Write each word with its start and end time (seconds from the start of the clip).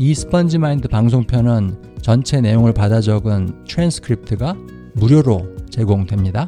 이 0.00 0.14
스펀지 0.14 0.58
마인드 0.58 0.86
방송편은 0.86 1.96
전체 2.02 2.40
내용을 2.40 2.72
받아 2.72 3.00
적은 3.00 3.64
트랜스크립트가 3.64 4.54
무료로 4.94 5.56
제공됩니다. 5.70 6.46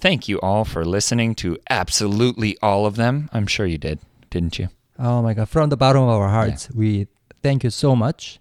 Thank 0.00 0.28
you 0.28 0.40
all 0.40 0.64
for 0.64 0.84
listening 0.84 1.34
to 1.36 1.58
absolutely 1.70 2.56
all 2.62 2.86
of 2.86 2.96
them. 2.96 3.28
I'm 3.32 3.46
sure 3.46 3.66
you 3.66 3.78
did, 3.78 3.98
didn't 4.30 4.58
you? 4.58 4.68
Oh 4.98 5.22
my 5.22 5.34
god, 5.34 5.48
from 5.48 5.68
the 5.68 5.76
bottom 5.76 6.02
of 6.02 6.08
our 6.08 6.28
hearts, 6.28 6.70
we 6.70 7.06
thank 7.42 7.64
you 7.64 7.70
so 7.70 7.94
much. 7.94 8.38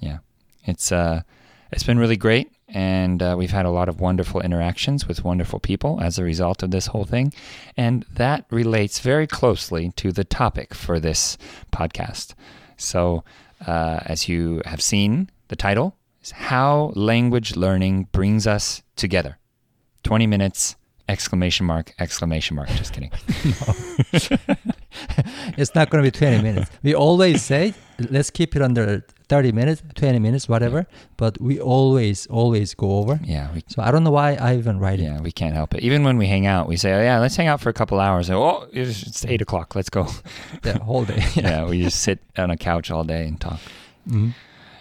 Yeah, 0.00 0.18
it's 0.64 0.92
uh, 0.92 1.22
it's 1.72 1.84
been 1.84 1.98
really 1.98 2.16
great, 2.18 2.50
and 2.72 3.22
uh, 3.22 3.34
we've 3.38 3.50
had 3.50 3.66
a 3.66 3.70
lot 3.70 3.88
of 3.88 4.00
wonderful 4.00 4.40
interactions 4.40 5.06
with 5.06 5.24
wonderful 5.24 5.60
people 5.60 6.00
as 6.00 6.18
a 6.18 6.24
result 6.24 6.62
of 6.62 6.70
this 6.70 6.86
whole 6.86 7.04
thing, 7.04 7.32
and 7.76 8.04
that 8.14 8.44
relates 8.50 9.00
very 9.00 9.26
closely 9.26 9.92
to 9.96 10.12
the 10.12 10.24
topic 10.24 10.74
for 10.74 11.00
this 11.00 11.36
podcast. 11.72 12.34
So, 12.76 13.24
uh, 13.66 14.00
as 14.06 14.28
you 14.28 14.62
have 14.64 14.80
seen, 14.82 15.30
the 15.48 15.56
title 15.56 15.96
is 16.22 16.30
"How 16.30 16.92
Language 16.94 17.56
Learning 17.56 18.08
Brings 18.12 18.46
Us 18.46 18.82
Together." 18.96 19.38
Twenty 20.02 20.26
minutes! 20.26 20.76
Exclamation 21.08 21.66
mark! 21.66 21.92
Exclamation 21.98 22.56
mark! 22.56 22.68
Just 22.70 22.92
kidding. 22.92 23.10
It's 25.56 25.74
not 25.74 25.90
going 25.90 26.04
to 26.04 26.10
be 26.10 26.16
20 26.16 26.42
minutes. 26.42 26.70
We 26.82 26.94
always 26.94 27.42
say, 27.42 27.74
let's 28.10 28.30
keep 28.30 28.56
it 28.56 28.62
under 28.62 29.04
30 29.28 29.52
minutes, 29.52 29.82
20 29.94 30.18
minutes, 30.18 30.48
whatever, 30.48 30.86
but 31.16 31.40
we 31.40 31.60
always, 31.60 32.26
always 32.26 32.74
go 32.74 32.98
over. 32.98 33.20
Yeah, 33.22 33.48
we 33.54 33.62
So 33.68 33.82
I 33.82 33.90
don't 33.90 34.02
know 34.04 34.10
why 34.10 34.34
I 34.34 34.56
even 34.56 34.78
write 34.78 35.00
it. 35.00 35.04
Yeah, 35.04 35.20
we 35.20 35.32
can't 35.32 35.54
help 35.54 35.74
it. 35.74 35.82
Even 35.82 36.02
when 36.04 36.18
we 36.18 36.26
hang 36.26 36.46
out, 36.46 36.66
we 36.68 36.76
say, 36.76 36.92
oh, 36.92 37.02
"Yeah, 37.02 37.18
let's 37.20 37.36
hang 37.36 37.46
out 37.48 37.60
for 37.60 37.68
a 37.70 37.72
couple 37.72 38.00
hours." 38.00 38.30
oh, 38.30 38.66
it's 38.72 39.02
it's 39.02 39.24
eight 39.26 39.40
o'clock. 39.42 39.74
Let's 39.74 39.90
go. 39.90 40.08
The 40.62 40.78
whole 40.78 41.04
day. 41.04 41.22
yeah, 41.34 41.64
we 41.70 41.82
just 41.82 42.00
sit 42.00 42.18
on 42.36 42.50
a 42.50 42.56
couch 42.56 42.90
all 42.90 43.04
day 43.04 43.26
and 43.28 43.40
talk. 43.40 43.60
Mhm. 44.08 44.34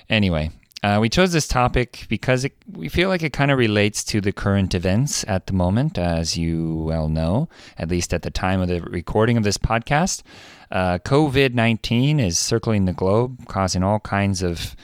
Anyway, 0.09 0.50
uh, 0.83 0.97
we 1.02 1.09
chose 1.09 1.33
this 1.33 1.47
topic 1.47 2.05
because 2.09 2.45
it, 2.45 2.53
we 2.72 2.88
feel 2.88 3.09
like 3.09 3.22
it 3.22 3.33
kind 3.33 3.52
of 3.52 3.58
relates 3.58 4.03
to 4.05 4.22
the 4.22 4.31
current 4.31 4.73
events 4.73 5.25
at 5.27 5.47
the 5.47 5.53
moment, 5.53 5.97
as 5.97 6.38
you 6.38 6.75
well 6.75 7.09
know, 7.09 7.49
at 7.77 7.89
least 7.89 8.13
at 8.13 8.22
the 8.22 8.31
time 8.31 8.61
of 8.61 8.67
the 8.69 8.81
recording 8.81 9.35
of 9.35 9.44
this 9.44 9.57
podcast. 9.57 10.23
Uh, 10.72 11.00
COVID 11.00 11.53
19 11.53 12.19
is 12.19 12.38
circling 12.38 12.85
the 12.85 12.94
globe, 12.94 13.47
causing 13.47 13.83
all 13.83 14.00
kinds 14.00 14.41
of 14.41 14.75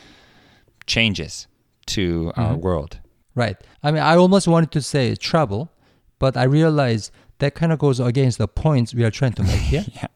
changes 0.85 1.47
to 1.87 2.31
our 2.35 2.55
world. 2.55 2.99
Right. 3.35 3.57
I 3.83 3.91
mean, 3.91 4.01
I 4.01 4.15
almost 4.15 4.47
wanted 4.47 4.71
to 4.71 4.81
say 4.81 5.15
trouble, 5.15 5.71
but 6.19 6.35
I 6.35 6.43
realized 6.43 7.11
that 7.39 7.53
kind 7.53 7.71
of 7.71 7.79
goes 7.79 7.99
against 7.99 8.37
the 8.37 8.47
points 8.47 8.93
we 8.93 9.03
are 9.03 9.11
trying 9.11 9.33
to 9.33 9.43
make 9.43 9.61
here. 9.61 9.85
Yeah. 9.95 10.07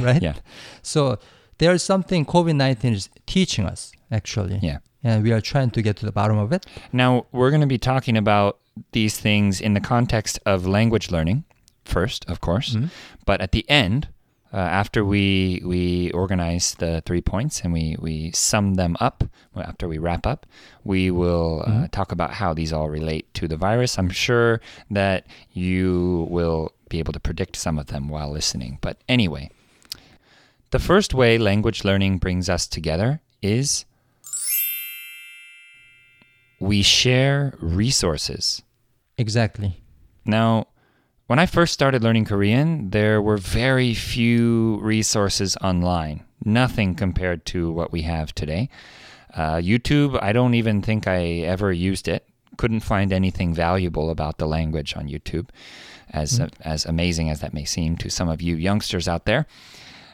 right? 0.00 0.22
Yeah. 0.22 0.34
So 0.82 1.18
there's 1.58 1.82
something 1.82 2.26
COVID 2.26 2.56
19 2.56 2.92
is 2.92 3.08
teaching 3.26 3.66
us, 3.66 3.92
actually. 4.10 4.58
Yeah. 4.62 4.78
And 5.04 5.22
we 5.22 5.32
are 5.32 5.40
trying 5.40 5.70
to 5.70 5.82
get 5.82 5.96
to 5.96 6.06
the 6.06 6.12
bottom 6.12 6.38
of 6.38 6.52
it. 6.52 6.66
Now, 6.92 7.26
we're 7.32 7.50
going 7.50 7.60
to 7.60 7.66
be 7.66 7.78
talking 7.78 8.16
about 8.16 8.58
these 8.92 9.18
things 9.18 9.60
in 9.60 9.74
the 9.74 9.80
context 9.80 10.38
of 10.46 10.66
language 10.66 11.10
learning 11.10 11.44
first, 11.84 12.24
of 12.28 12.40
course. 12.40 12.76
But 13.26 13.40
at 13.40 13.52
the 13.52 13.68
end, 13.68 14.08
uh, 14.52 14.56
after 14.56 15.02
we 15.02 15.62
we 15.64 16.10
organize 16.12 16.74
the 16.74 17.02
three 17.06 17.22
points 17.22 17.62
and 17.62 17.72
we, 17.72 17.96
we 17.98 18.30
sum 18.32 18.74
them 18.74 18.96
up, 19.00 19.24
after 19.56 19.88
we 19.88 19.98
wrap 19.98 20.26
up, 20.26 20.46
we 20.84 21.10
will 21.10 21.64
uh, 21.66 21.88
talk 21.88 22.12
about 22.12 22.34
how 22.34 22.52
these 22.52 22.72
all 22.72 22.90
relate 22.90 23.32
to 23.34 23.48
the 23.48 23.56
virus. 23.56 23.98
I'm 23.98 24.10
sure 24.10 24.60
that 24.90 25.26
you 25.52 26.26
will 26.30 26.72
be 26.90 26.98
able 26.98 27.14
to 27.14 27.20
predict 27.20 27.56
some 27.56 27.78
of 27.78 27.86
them 27.86 28.08
while 28.08 28.30
listening. 28.30 28.78
But 28.82 28.98
anyway, 29.08 29.50
the 30.70 30.78
first 30.78 31.14
way 31.14 31.38
language 31.38 31.82
learning 31.84 32.18
brings 32.18 32.50
us 32.50 32.66
together 32.66 33.22
is 33.40 33.86
we 36.62 36.80
share 36.80 37.54
resources. 37.60 38.62
Exactly. 39.18 39.82
Now, 40.24 40.68
when 41.26 41.40
I 41.40 41.46
first 41.46 41.72
started 41.72 42.02
learning 42.04 42.26
Korean, 42.26 42.90
there 42.90 43.20
were 43.20 43.36
very 43.36 43.94
few 43.94 44.78
resources 44.80 45.56
online, 45.56 46.24
nothing 46.44 46.94
compared 46.94 47.44
to 47.46 47.72
what 47.72 47.90
we 47.90 48.02
have 48.02 48.32
today. 48.34 48.68
Uh, 49.34 49.56
YouTube, 49.56 50.22
I 50.22 50.32
don't 50.32 50.54
even 50.54 50.82
think 50.82 51.08
I 51.08 51.42
ever 51.42 51.72
used 51.72 52.06
it. 52.06 52.28
Couldn't 52.58 52.80
find 52.80 53.12
anything 53.12 53.54
valuable 53.54 54.10
about 54.10 54.38
the 54.38 54.46
language 54.46 54.94
on 54.94 55.08
YouTube, 55.08 55.48
as 56.10 56.38
as 56.60 56.84
amazing 56.84 57.30
as 57.30 57.40
that 57.40 57.54
may 57.54 57.64
seem 57.64 57.96
to 57.96 58.10
some 58.10 58.28
of 58.28 58.42
you 58.42 58.54
youngsters 58.56 59.08
out 59.08 59.24
there. 59.24 59.46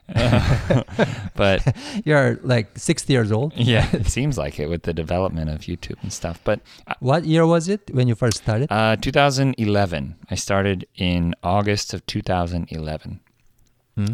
but 1.34 1.76
You're 2.04 2.38
like 2.42 2.78
60 2.78 3.12
years 3.12 3.30
old. 3.32 3.52
yeah, 3.56 3.88
it 3.92 4.06
seems 4.06 4.38
like 4.38 4.58
it 4.58 4.68
with 4.68 4.82
the 4.82 4.94
development 4.94 5.50
of 5.50 5.60
YouTube 5.62 6.02
and 6.02 6.12
stuff. 6.12 6.40
But 6.44 6.60
What 7.00 7.24
year 7.24 7.46
was 7.46 7.68
it 7.68 7.90
when 7.92 8.08
you 8.08 8.14
first 8.14 8.38
started? 8.38 8.72
Uh, 8.72 8.96
2011. 8.96 10.16
I 10.30 10.34
started 10.34 10.86
in 10.94 11.34
August 11.42 11.94
of 11.94 12.04
2011. 12.06 13.20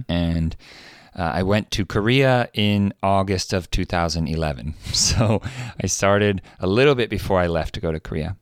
And 0.09 0.57
uh, 1.15 1.23
I 1.35 1.43
went 1.43 1.71
to 1.73 1.85
Korea 1.85 2.49
in 2.55 2.95
August 3.03 3.53
of 3.53 3.71
2011. 3.71 4.75
So 4.93 5.43
I 5.83 5.87
started 5.87 6.41
a 6.59 6.67
little 6.67 6.95
bit 6.95 7.11
before 7.11 7.39
I 7.39 7.47
left 7.49 7.75
to 7.75 7.81
go 7.81 7.93
to 7.93 8.01
Korea. 8.01 8.37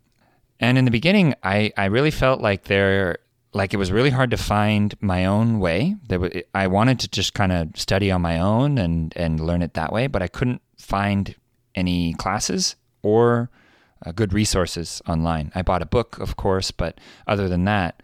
And 0.60 0.78
in 0.78 0.84
the 0.84 0.92
beginning, 0.92 1.34
I, 1.42 1.72
I 1.76 1.86
really 1.86 2.12
felt 2.12 2.40
like 2.40 2.64
there, 2.64 3.18
like 3.54 3.74
it 3.74 3.76
was 3.76 3.92
really 3.92 4.10
hard 4.10 4.30
to 4.30 4.36
find 4.36 4.94
my 5.00 5.26
own 5.26 5.60
way. 5.60 5.96
There 6.08 6.20
was, 6.20 6.32
I 6.54 6.66
wanted 6.66 7.00
to 7.00 7.08
just 7.08 7.34
kind 7.34 7.52
of 7.52 7.68
study 7.76 8.10
on 8.10 8.22
my 8.22 8.38
own 8.38 8.78
and, 8.78 9.12
and 9.16 9.40
learn 9.40 9.62
it 9.62 9.74
that 9.74 9.92
way, 9.92 10.06
but 10.06 10.22
I 10.22 10.28
couldn't 10.28 10.62
find 10.78 11.34
any 11.74 12.14
classes 12.14 12.76
or 13.02 13.50
uh, 14.04 14.12
good 14.12 14.32
resources 14.32 15.02
online. 15.06 15.52
I 15.54 15.62
bought 15.62 15.82
a 15.82 15.86
book, 15.86 16.18
of 16.18 16.36
course, 16.36 16.70
but 16.70 16.98
other 17.26 17.48
than 17.48 17.64
that, 17.64 18.02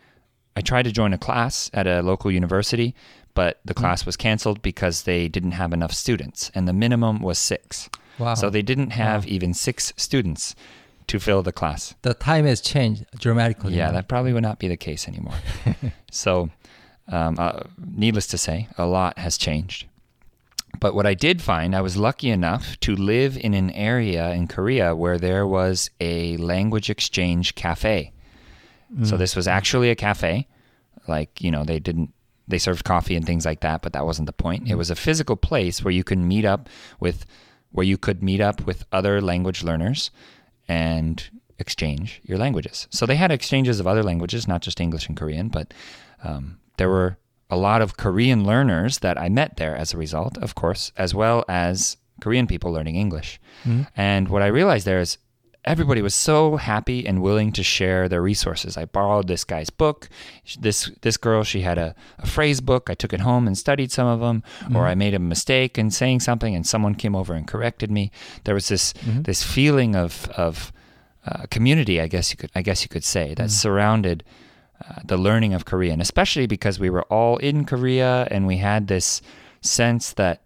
I 0.55 0.61
tried 0.61 0.85
to 0.85 0.93
join 0.93 1.13
a 1.13 1.19
class 1.19 1.71
at 1.73 1.87
a 1.87 2.03
local 2.03 2.31
university, 2.31 2.95
but 3.35 3.61
the 3.65 3.75
class 3.75 4.05
was 4.05 4.17
canceled 4.17 4.61
because 4.61 5.05
they 5.05 5.29
didn't 5.29 5.53
have 5.53 5.73
enough 5.73 5.93
students, 5.93 6.51
and 6.55 6.67
the 6.67 6.73
minimum 6.73 7.21
was 7.21 7.39
six. 7.39 7.89
Wow. 8.19 8.35
So 8.35 8.51
they 8.51 8.63
didn't 8.63 8.91
have 8.91 9.27
even 9.29 9.55
six 9.55 9.93
students 9.97 10.57
to 11.09 11.19
fill 11.19 11.43
the 11.43 11.53
class. 11.53 11.95
the 12.03 12.15
time 12.15 12.45
has 12.47 12.61
changed 12.61 13.05
dramatically. 13.19 13.75
Yeah, 13.75 13.91
that 13.93 14.09
probably 14.09 14.33
would 14.33 14.43
not 14.43 14.59
be 14.59 14.69
the 14.69 14.77
case 14.77 15.09
anymore. 15.09 15.35
so, 16.11 16.51
um, 17.09 17.37
uh, 17.39 17.61
needless 17.79 18.27
to 18.29 18.39
say, 18.39 18.69
a 18.79 18.87
lot 18.87 19.19
has 19.19 19.37
changed. 19.37 19.87
But 20.81 20.95
what 20.95 21.07
I 21.07 21.15
did 21.15 21.43
find, 21.43 21.75
I 21.75 21.81
was 21.81 21.97
lucky 21.97 22.31
enough 22.31 22.79
to 22.81 22.95
live 22.95 23.37
in 23.37 23.55
an 23.55 23.71
area 23.71 24.31
in 24.33 24.47
Korea 24.47 24.95
where 24.95 25.19
there 25.19 25.47
was 25.47 25.91
a 26.01 26.37
language 26.37 26.89
exchange 26.89 27.55
cafe. 27.55 28.13
So 29.03 29.19
this 29.19 29.37
was 29.37 29.47
actually 29.47 29.91
a 29.91 29.95
cafe. 29.95 30.47
Like, 31.07 31.43
you 31.43 31.51
know, 31.51 31.63
they 31.63 31.79
didn't 31.79 32.15
they 32.49 32.59
served 32.59 32.85
coffee 32.85 33.15
and 33.15 33.27
things 33.27 33.45
like 33.45 33.61
that, 33.61 33.83
but 33.83 33.93
that 33.93 34.07
wasn't 34.07 34.27
the 34.27 34.33
point. 34.33 34.69
It 34.69 34.77
was 34.77 34.91
a 34.91 34.97
physical 34.97 35.37
place 35.37 35.85
where 35.85 35.93
you 35.93 36.03
could 36.03 36.19
meet 36.19 36.47
up 36.47 36.69
with 36.99 37.27
where 37.71 37.85
you 37.85 37.99
could 37.99 38.23
meet 38.23 38.41
up 38.41 38.67
with 38.67 38.87
other 38.91 39.21
language 39.21 39.63
learners 39.63 40.11
and 40.69 41.23
exchange 41.59 42.21
your 42.25 42.39
languages. 42.39 42.87
So 42.91 43.07
they 43.07 43.17
had 43.17 43.33
exchanges 43.33 43.81
of 43.81 43.87
other 43.87 44.03
languages, 44.03 44.47
not 44.47 44.63
just 44.63 44.81
English 44.81 45.09
and 45.09 45.17
Korean, 45.17 45.49
but 45.49 45.75
um, 46.23 46.59
there 46.77 46.89
were 46.89 47.17
a 47.51 47.57
lot 47.57 47.83
of 47.83 47.97
Korean 47.97 48.45
learners 48.45 48.99
that 48.99 49.19
I 49.19 49.29
met 49.29 49.57
there 49.57 49.75
as 49.75 49.93
a 49.93 49.97
result, 49.97 50.37
of 50.39 50.55
course, 50.55 50.93
as 50.97 51.15
well 51.15 51.45
as 51.49 51.97
Korean 52.21 52.47
people 52.47 52.71
learning 52.73 52.97
English. 52.97 53.41
And 53.97 54.29
what 54.29 54.43
I 54.43 54.47
realized 54.47 54.87
there 54.87 55.01
is 55.01 55.19
everybody 55.65 56.03
was 56.03 56.15
so 56.15 56.57
happy 56.57 57.07
and 57.07 57.23
willing 57.23 57.53
to 57.53 57.63
share 57.63 58.09
their 58.09 58.23
resources. 58.23 58.77
I 58.77 58.85
borrowed 58.87 59.29
this 59.29 59.45
guy's 59.45 59.71
book. 59.71 60.09
This 60.59 60.91
this 61.03 61.17
girl, 61.17 61.45
she 61.45 61.61
had 61.61 61.79
a, 61.79 61.95
a 62.19 62.27
phrase 62.27 62.61
book. 62.61 62.89
I 62.91 62.95
took 62.95 63.13
it 63.13 63.21
home 63.21 63.47
and 63.47 63.57
studied 63.59 63.93
some 63.93 64.07
of 64.07 64.21
them. 64.21 64.43
Or 64.75 64.87
I 64.87 64.95
made 64.95 65.15
a 65.15 65.19
mistake 65.19 65.79
in 65.79 65.91
saying 65.91 66.21
something, 66.21 66.55
and 66.55 66.67
someone 66.67 66.95
came 66.95 67.15
over 67.15 67.35
and 67.35 67.47
corrected 67.47 67.91
me. 67.91 68.11
There 68.45 68.55
was 68.55 68.69
this 68.69 68.95
this 69.25 69.43
feeling 69.43 69.97
of 69.97 70.29
of 70.37 70.73
uh, 71.27 71.47
community, 71.51 72.01
I 72.01 72.07
guess 72.09 72.31
you 72.31 72.37
could 72.37 72.51
I 72.55 72.63
guess 72.63 72.83
you 72.83 72.89
could 72.89 73.05
say, 73.05 73.35
that 73.35 73.51
surrounded 73.51 74.25
uh, 74.89 75.01
the 75.05 75.17
learning 75.19 75.55
of 75.55 75.65
Korean, 75.65 76.01
especially 76.01 76.47
because 76.47 76.79
we 76.81 76.91
were 76.91 77.03
all 77.13 77.37
in 77.39 77.65
Korea 77.65 78.29
and 78.31 78.47
we 78.47 78.59
had 78.59 78.87
this 78.87 79.21
sense 79.61 80.15
that 80.15 80.43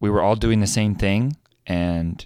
we 0.00 0.08
were 0.08 0.22
all 0.22 0.36
doing 0.36 0.60
the 0.60 0.66
same 0.66 0.94
thing, 0.94 1.36
and 1.66 2.24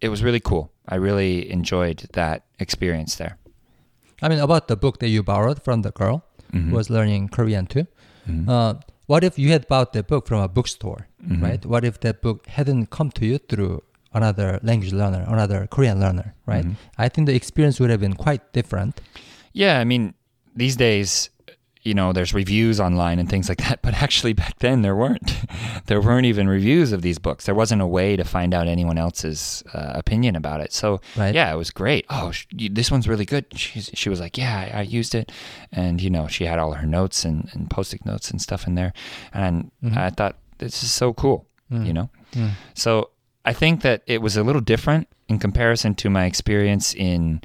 it 0.00 0.08
was 0.08 0.22
really 0.22 0.40
cool. 0.40 0.70
I 0.88 0.96
really 0.96 1.50
enjoyed 1.50 2.08
that 2.12 2.42
experience 2.58 3.16
there. 3.16 3.36
I 4.22 4.28
mean, 4.28 4.38
about 4.40 4.68
the 4.68 4.76
book 4.76 4.98
that 5.00 5.08
you 5.08 5.22
borrowed 5.22 5.62
from 5.62 5.82
the 5.82 5.90
girl 5.92 6.24
Mhm. 6.52 6.70
who 6.70 6.76
was 6.76 6.88
learning 6.90 7.28
Korean 7.28 7.66
too. 7.66 7.86
Mhm. 8.28 8.48
Uh, 8.48 8.74
what 9.06 9.22
if 9.24 9.38
you 9.38 9.50
had 9.52 9.68
bought 9.68 9.92
the 9.92 10.02
book 10.02 10.26
from 10.26 10.40
a 10.40 10.48
bookstore, 10.48 11.06
Mhm. 11.26 11.42
right? 11.42 11.64
What 11.66 11.84
if 11.84 12.00
that 12.00 12.20
book 12.22 12.46
hadn't 12.46 12.86
come 12.90 13.10
to 13.12 13.24
you 13.26 13.38
through 13.38 13.82
another 14.12 14.58
language 14.62 14.92
learner, 14.92 15.24
another 15.28 15.66
Korean 15.70 16.00
learner, 16.00 16.34
right? 16.46 16.64
Mhm. 16.64 16.76
I 16.96 17.08
think 17.08 17.26
the 17.26 17.34
experience 17.34 17.78
would 17.80 17.90
have 17.90 18.00
been 18.00 18.14
quite 18.14 18.52
different. 18.52 19.00
Yeah, 19.52 19.78
I 19.78 19.84
mean, 19.84 20.14
these 20.56 20.76
days, 20.76 21.30
you 21.82 21.94
know, 21.94 22.12
there's 22.12 22.34
reviews 22.34 22.80
online 22.80 23.18
and 23.18 23.28
things 23.28 23.48
like 23.48 23.58
that, 23.58 23.80
but 23.82 23.94
actually 24.02 24.32
back 24.32 24.58
then 24.58 24.82
there 24.82 24.96
weren't. 24.96 25.32
there 25.86 26.00
weren't 26.00 26.26
even 26.26 26.48
reviews 26.48 26.92
of 26.92 27.02
these 27.02 27.18
books. 27.18 27.46
There 27.46 27.54
wasn't 27.54 27.80
a 27.82 27.86
way 27.86 28.16
to 28.16 28.24
find 28.24 28.52
out 28.54 28.66
anyone 28.68 28.98
else's 28.98 29.62
uh, 29.72 29.92
opinion 29.94 30.36
about 30.36 30.60
it. 30.60 30.72
So, 30.72 31.00
Right. 31.16 31.34
yeah, 31.34 31.52
it 31.52 31.56
was 31.56 31.70
great. 31.70 32.04
Oh, 32.10 32.30
sh- 32.32 32.46
this 32.70 32.90
one's 32.90 33.08
really 33.08 33.24
good. 33.24 33.46
She's, 33.56 33.90
she 33.94 34.08
was 34.08 34.20
like, 34.20 34.36
yeah, 34.36 34.70
I, 34.74 34.78
I 34.80 34.82
used 34.82 35.14
it. 35.14 35.32
And, 35.72 36.00
you 36.00 36.10
know, 36.10 36.26
she 36.28 36.44
had 36.44 36.58
all 36.58 36.72
her 36.74 36.86
notes 36.86 37.24
and, 37.24 37.48
and 37.52 37.70
post-it 37.70 38.04
notes 38.04 38.30
and 38.30 38.40
stuff 38.42 38.66
in 38.66 38.74
there. 38.74 38.92
And 39.32 39.70
Mhm. 39.82 39.96
I 39.96 40.10
thought, 40.10 40.36
this 40.58 40.82
is 40.82 40.92
so 40.92 41.12
cool, 41.14 41.46
Mm. 41.72 41.86
you 41.86 41.92
know? 41.92 42.10
Mm. 42.32 42.50
So 42.74 43.10
I 43.44 43.52
think 43.52 43.82
that 43.82 44.02
it 44.06 44.20
was 44.20 44.36
a 44.36 44.42
little 44.42 44.60
different 44.60 45.06
in 45.28 45.38
comparison 45.38 45.94
to 45.96 46.10
my 46.10 46.24
experience 46.24 46.94
in 46.94 47.40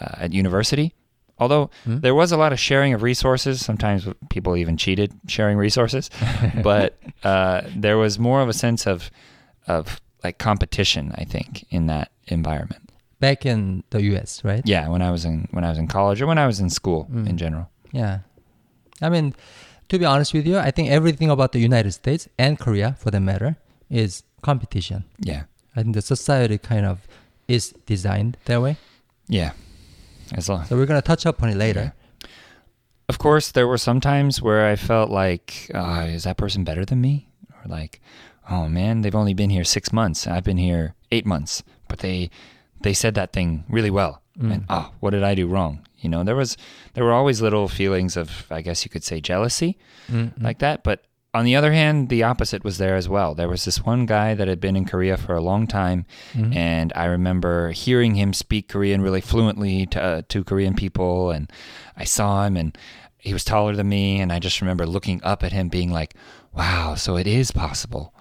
uh, 0.00 0.16
at 0.24 0.32
university. 0.32 0.94
Although 1.38 1.70
Hmm? 1.84 1.98
there 2.00 2.14
was 2.14 2.32
a 2.32 2.36
lot 2.36 2.52
of 2.52 2.58
sharing 2.60 2.94
of 2.94 3.02
resources, 3.02 3.64
sometimes 3.64 4.06
people 4.30 4.56
even 4.56 4.76
cheated 4.76 5.12
sharing 5.26 5.56
resources, 5.58 6.10
but 6.62 6.96
uh, 7.24 7.62
there 7.76 7.98
was 7.98 8.18
more 8.18 8.40
of 8.42 8.48
a 8.48 8.52
sense 8.52 8.86
of 8.86 9.10
of 9.66 10.00
like 10.22 10.38
competition. 10.38 11.12
I 11.18 11.24
think 11.24 11.64
in 11.70 11.86
that 11.86 12.10
environment. 12.26 12.80
Back 13.20 13.46
in 13.46 13.82
the 13.90 14.02
U.S., 14.12 14.44
right? 14.44 14.62
Yeah, 14.66 14.88
when 14.88 15.02
I 15.02 15.10
was 15.10 15.24
in 15.24 15.48
when 15.50 15.64
I 15.64 15.68
was 15.70 15.78
in 15.78 15.88
college 15.88 16.20
or 16.22 16.26
when 16.26 16.38
I 16.38 16.46
was 16.46 16.60
in 16.60 16.70
school 16.70 17.06
Mm. 17.10 17.28
in 17.28 17.36
general. 17.38 17.68
Yeah. 17.92 18.18
I 19.02 19.08
mean, 19.08 19.34
to 19.88 19.98
be 19.98 20.04
honest 20.04 20.32
with 20.34 20.46
you, 20.46 20.58
I 20.58 20.70
think 20.70 20.88
everything 20.90 21.30
about 21.30 21.50
the 21.52 21.58
United 21.58 21.92
States 21.92 22.28
and 22.38 22.58
Korea, 22.58 22.94
for 22.98 23.10
that 23.10 23.20
matter, 23.20 23.56
is 23.90 24.22
competition. 24.42 25.04
Yeah, 25.18 25.42
I 25.76 25.82
think 25.82 25.94
the 25.94 26.02
society 26.02 26.58
kind 26.58 26.86
of 26.86 26.98
is 27.48 27.74
designed 27.86 28.36
that 28.44 28.60
way. 28.62 28.76
yeah. 29.28 29.52
As 30.32 30.48
long, 30.48 30.64
So 30.64 30.76
we're 30.76 30.86
gonna 30.86 31.02
touch 31.02 31.26
upon 31.26 31.48
it 31.50 31.56
later. 31.56 31.92
Of 33.08 33.18
course, 33.18 33.52
there 33.52 33.66
were 33.68 33.78
some 33.78 34.00
times 34.00 34.40
where 34.40 34.66
I 34.66 34.76
felt 34.76 35.10
like, 35.10 35.70
uh, 35.74 36.06
is 36.08 36.24
that 36.24 36.36
person 36.38 36.64
better 36.64 36.84
than 36.84 37.00
me? 37.00 37.28
Or 37.52 37.68
like, 37.68 38.00
oh 38.50 38.68
man, 38.68 39.02
they've 39.02 39.14
only 39.14 39.34
been 39.34 39.50
here 39.50 39.64
six 39.64 39.92
months. 39.92 40.26
I've 40.26 40.44
been 40.44 40.56
here 40.56 40.94
eight 41.12 41.26
months, 41.26 41.62
but 41.88 41.98
they 41.98 42.30
they 42.80 42.94
said 42.94 43.14
that 43.14 43.32
thing 43.32 43.64
really 43.68 43.90
well. 43.90 44.22
Mm. 44.38 44.52
And 44.52 44.64
oh, 44.68 44.90
what 45.00 45.10
did 45.10 45.22
I 45.22 45.34
do 45.34 45.46
wrong? 45.46 45.80
You 46.00 46.08
know, 46.08 46.24
there 46.24 46.36
was 46.36 46.56
there 46.94 47.04
were 47.04 47.12
always 47.12 47.40
little 47.42 47.68
feelings 47.68 48.16
of, 48.16 48.46
I 48.50 48.62
guess 48.62 48.84
you 48.84 48.90
could 48.90 49.04
say, 49.04 49.20
jealousy 49.20 49.76
Mm, 50.10 50.34
mm. 50.34 50.42
like 50.42 50.58
that. 50.58 50.82
But 50.82 51.04
on 51.34 51.44
the 51.44 51.56
other 51.56 51.72
hand, 51.72 52.08
the 52.08 52.22
opposite 52.22 52.62
was 52.64 52.78
there 52.78 52.94
as 52.96 53.08
well. 53.08 53.34
There 53.34 53.48
was 53.48 53.64
this 53.64 53.84
one 53.84 54.06
guy 54.06 54.34
that 54.34 54.46
had 54.48 54.60
been 54.60 54.76
in 54.76 54.84
Korea 54.84 55.16
for 55.16 55.34
a 55.34 55.40
long 55.40 55.66
time, 55.66 56.06
Mhm. 56.34 56.54
and 56.54 56.92
I 56.94 57.06
remember 57.06 57.72
hearing 57.72 58.14
him 58.14 58.32
speak 58.32 58.68
Korean 58.68 59.02
really 59.02 59.20
fluently 59.20 59.86
to, 59.86 60.02
uh, 60.02 60.22
to 60.28 60.44
Korean 60.44 60.74
people, 60.74 61.30
and 61.32 61.50
I 61.96 62.04
saw 62.04 62.44
him, 62.46 62.56
and 62.56 62.78
he 63.18 63.32
was 63.32 63.44
taller 63.44 63.74
than 63.74 63.88
me, 63.88 64.20
and 64.20 64.32
I 64.32 64.38
just 64.38 64.60
remember 64.60 64.86
looking 64.86 65.20
up 65.24 65.42
at 65.42 65.52
him, 65.52 65.68
being 65.68 65.90
like, 65.90 66.14
"Wow, 66.52 66.94
so 66.94 67.16
it 67.16 67.26
is 67.26 67.50
possible," 67.50 68.14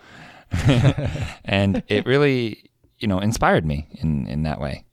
and 1.46 1.84
it 1.88 2.06
really, 2.06 2.70
you 3.00 3.08
know, 3.08 3.20
inspired 3.20 3.66
me 3.66 3.88
in 4.02 4.28
in 4.28 4.44
that 4.44 4.60
way. 4.60 4.84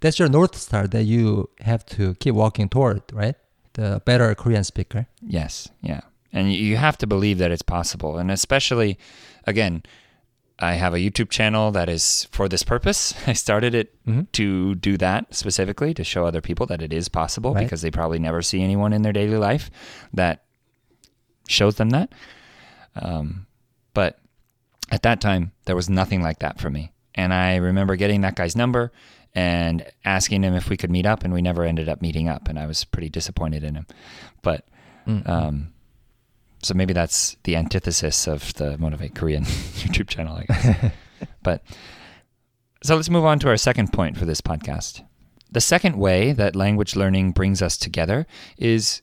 That's 0.00 0.18
your 0.18 0.28
north 0.30 0.56
star 0.56 0.86
that 0.88 1.04
you 1.04 1.50
have 1.60 1.84
to 1.96 2.14
keep 2.20 2.34
walking 2.34 2.68
toward, 2.68 3.02
right? 3.12 3.34
The 3.74 4.00
better 4.06 4.34
Korean 4.34 4.64
speaker. 4.64 5.06
Yes, 5.20 5.68
yeah. 5.82 6.00
And 6.32 6.52
you 6.52 6.76
have 6.76 6.96
to 6.98 7.06
believe 7.06 7.38
that 7.38 7.50
it's 7.50 7.62
possible. 7.62 8.16
And 8.18 8.30
especially, 8.30 8.98
again, 9.46 9.82
I 10.58 10.74
have 10.74 10.94
a 10.94 10.98
YouTube 10.98 11.30
channel 11.30 11.70
that 11.72 11.88
is 11.88 12.28
for 12.30 12.48
this 12.48 12.62
purpose. 12.62 13.14
I 13.26 13.32
started 13.32 13.74
it 13.74 13.94
Mhm. 14.06 14.30
to 14.32 14.74
do 14.76 14.96
that 14.98 15.34
specifically 15.34 15.94
to 15.94 16.04
show 16.04 16.26
other 16.26 16.40
people 16.40 16.66
that 16.66 16.82
it 16.82 16.92
is 16.92 17.08
possible 17.08 17.54
Right. 17.54 17.64
because 17.64 17.82
they 17.82 17.90
probably 17.90 18.18
never 18.18 18.42
see 18.42 18.62
anyone 18.62 18.92
in 18.92 19.02
their 19.02 19.12
daily 19.12 19.38
life 19.38 19.70
that 20.12 20.44
shows 21.48 21.76
them 21.76 21.90
that. 21.90 22.12
Um, 22.94 23.46
but 23.94 24.20
at 24.90 25.02
that 25.02 25.20
time, 25.20 25.52
there 25.64 25.76
was 25.76 25.88
nothing 25.88 26.22
like 26.22 26.40
that 26.40 26.60
for 26.60 26.70
me. 26.70 26.92
And 27.14 27.32
I 27.34 27.56
remember 27.56 27.96
getting 27.96 28.20
that 28.20 28.36
guy's 28.36 28.54
number 28.54 28.92
and 29.34 29.84
asking 30.04 30.42
him 30.42 30.54
if 30.54 30.68
we 30.68 30.76
could 30.76 30.90
meet 30.90 31.06
up, 31.06 31.24
and 31.24 31.32
we 31.32 31.40
never 31.42 31.64
ended 31.64 31.88
up 31.88 32.02
meeting 32.02 32.28
up. 32.28 32.48
And 32.48 32.58
I 32.58 32.66
was 32.66 32.84
pretty 32.84 33.08
disappointed 33.08 33.62
in 33.64 33.74
him. 33.76 33.86
But 34.42 34.66
Mm. 35.06 35.28
um, 35.28 35.72
so 36.62 36.74
maybe 36.74 36.92
that's 36.92 37.36
the 37.44 37.56
antithesis 37.56 38.26
of 38.26 38.52
the 38.54 38.76
Motivate 38.78 39.14
Korean 39.14 39.44
YouTube 39.44 40.08
channel, 40.08 40.36
I 40.36 40.44
guess. 40.44 40.92
but 41.42 41.62
so 42.82 42.96
let's 42.96 43.10
move 43.10 43.24
on 43.24 43.38
to 43.40 43.48
our 43.48 43.56
second 43.56 43.92
point 43.92 44.16
for 44.16 44.24
this 44.24 44.40
podcast. 44.40 45.02
The 45.50 45.60
second 45.60 45.96
way 45.96 46.32
that 46.32 46.54
language 46.54 46.94
learning 46.96 47.32
brings 47.32 47.60
us 47.60 47.76
together 47.76 48.26
is 48.56 49.02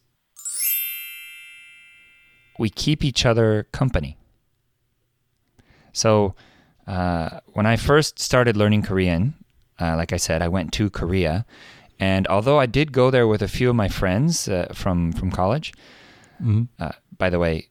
we 2.57 2.69
keep 2.69 3.03
each 3.03 3.25
other 3.25 3.67
company. 3.71 4.17
So 5.93 6.35
uh, 6.85 7.41
when 7.53 7.65
I 7.65 7.75
first 7.75 8.19
started 8.19 8.55
learning 8.55 8.83
Korean, 8.83 9.33
uh, 9.79 9.95
like 9.95 10.13
I 10.13 10.17
said, 10.17 10.41
I 10.41 10.47
went 10.47 10.73
to 10.73 10.89
Korea. 10.89 11.45
And 11.99 12.27
although 12.27 12.59
I 12.59 12.65
did 12.65 12.91
go 12.91 13.11
there 13.11 13.27
with 13.27 13.41
a 13.41 13.47
few 13.47 13.69
of 13.69 13.75
my 13.75 13.89
friends 13.89 14.47
uh, 14.47 14.71
from, 14.73 15.11
from 15.11 15.31
college, 15.31 15.73
Mhm. 16.41 16.67
uh, 16.79 16.91
by 17.17 17.29
the 17.29 17.39
way, 17.39 17.67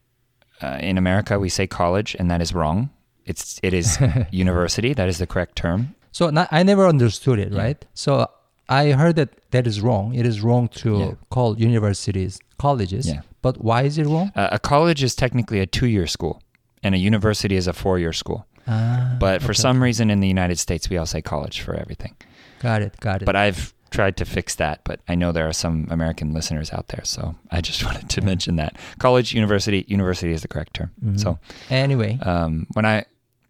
uh, 0.63 0.79
in 0.81 0.99
America 0.99 1.39
we 1.39 1.49
say 1.49 1.67
college, 1.67 2.17
and 2.19 2.31
that 2.31 2.41
is 2.41 2.53
wrong. 2.53 2.91
It's 3.25 3.59
it 3.63 3.73
is 3.75 3.99
university. 4.31 4.95
That 4.95 5.09
is 5.09 5.19
the 5.19 5.27
correct 5.27 5.57
term. 5.57 5.95
So 6.13 6.31
not, 6.31 6.49
I 6.51 6.63
never 6.63 6.87
understood 6.87 7.39
it, 7.39 7.53
Yeah. 7.53 7.63
right? 7.63 7.85
So 7.95 8.27
I 8.69 8.93
heard 8.93 9.17
that 9.17 9.29
that 9.51 9.67
is 9.67 9.81
wrong. 9.81 10.15
It 10.15 10.27
is 10.27 10.41
wrong 10.41 10.69
to 10.83 10.99
Yeah. 10.99 11.11
call 11.29 11.57
universities 11.59 12.39
colleges. 12.59 13.07
Yeah. 13.07 13.21
But 13.43 13.57
why 13.63 13.83
is 13.87 13.99
it 13.99 14.07
wrong? 14.07 14.31
Uh, 14.35 14.49
a 14.53 14.59
college 14.59 15.03
is 15.05 15.15
technically 15.15 15.61
a 15.61 15.67
two-year 15.67 16.07
school, 16.07 16.41
and 16.83 16.95
a 16.95 16.99
university 16.99 17.55
is 17.57 17.67
a 17.69 17.73
four-year 17.73 18.13
school. 18.13 18.47
Ah, 18.67 19.17
But 19.21 19.43
for 19.43 19.51
okay. 19.53 19.61
some 19.61 19.83
reason 19.83 20.11
in 20.11 20.21
the 20.21 20.27
United 20.29 20.59
States, 20.59 20.89
we 20.91 20.97
all 20.99 21.07
say 21.07 21.23
college 21.23 21.61
for 21.61 21.75
everything. 21.75 22.15
got 22.63 22.81
it, 22.83 22.99
got 23.01 23.23
it. 23.23 23.27
But 23.27 23.37
I've 23.37 23.73
tried 23.91 24.17
to 24.19 24.25
fix 24.25 24.55
that, 24.57 24.81
but 24.85 25.01
I 25.09 25.15
know 25.15 25.33
there 25.33 25.49
are 25.49 25.53
some 25.53 25.87
American 25.91 26.33
listeners 26.33 26.73
out 26.73 26.89
there, 26.89 27.05
so 27.05 27.37
I 27.51 27.61
just 27.61 27.85
wanted 27.87 28.09
to 28.11 28.21
mention 28.23 28.57
that. 28.57 28.77
College, 28.99 29.33
university, 29.35 29.85
university 29.89 30.33
is 30.33 30.43
the 30.43 30.49
correct 30.49 30.75
term. 30.75 30.91
Mhm. 31.05 31.21
So 31.21 31.39
anyway, 31.71 32.19
um, 32.23 32.67
when 32.73 32.85
I, 32.85 33.05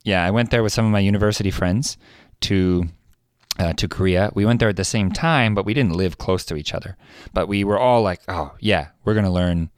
yeah, 0.04 0.24
I 0.24 0.30
went 0.30 0.50
there 0.50 0.62
with 0.62 0.72
some 0.72 0.84
of 0.84 0.92
my 0.92 1.00
university 1.00 1.50
friends 1.50 1.96
to 2.42 2.88
uh, 3.58 3.72
to 3.72 3.88
Korea. 3.88 4.30
We 4.34 4.44
went 4.44 4.60
there 4.60 4.68
at 4.68 4.76
the 4.76 4.84
same 4.84 5.10
time, 5.10 5.54
but 5.54 5.64
we 5.64 5.72
didn't 5.72 5.96
live 5.96 6.18
close 6.18 6.44
to 6.44 6.56
each 6.56 6.74
other. 6.74 6.94
But 7.32 7.48
we 7.48 7.64
were 7.64 7.78
all 7.78 8.02
like, 8.02 8.20
oh 8.28 8.52
yeah, 8.60 8.88
we're 9.04 9.14
gonna 9.14 9.32
learn 9.32 9.70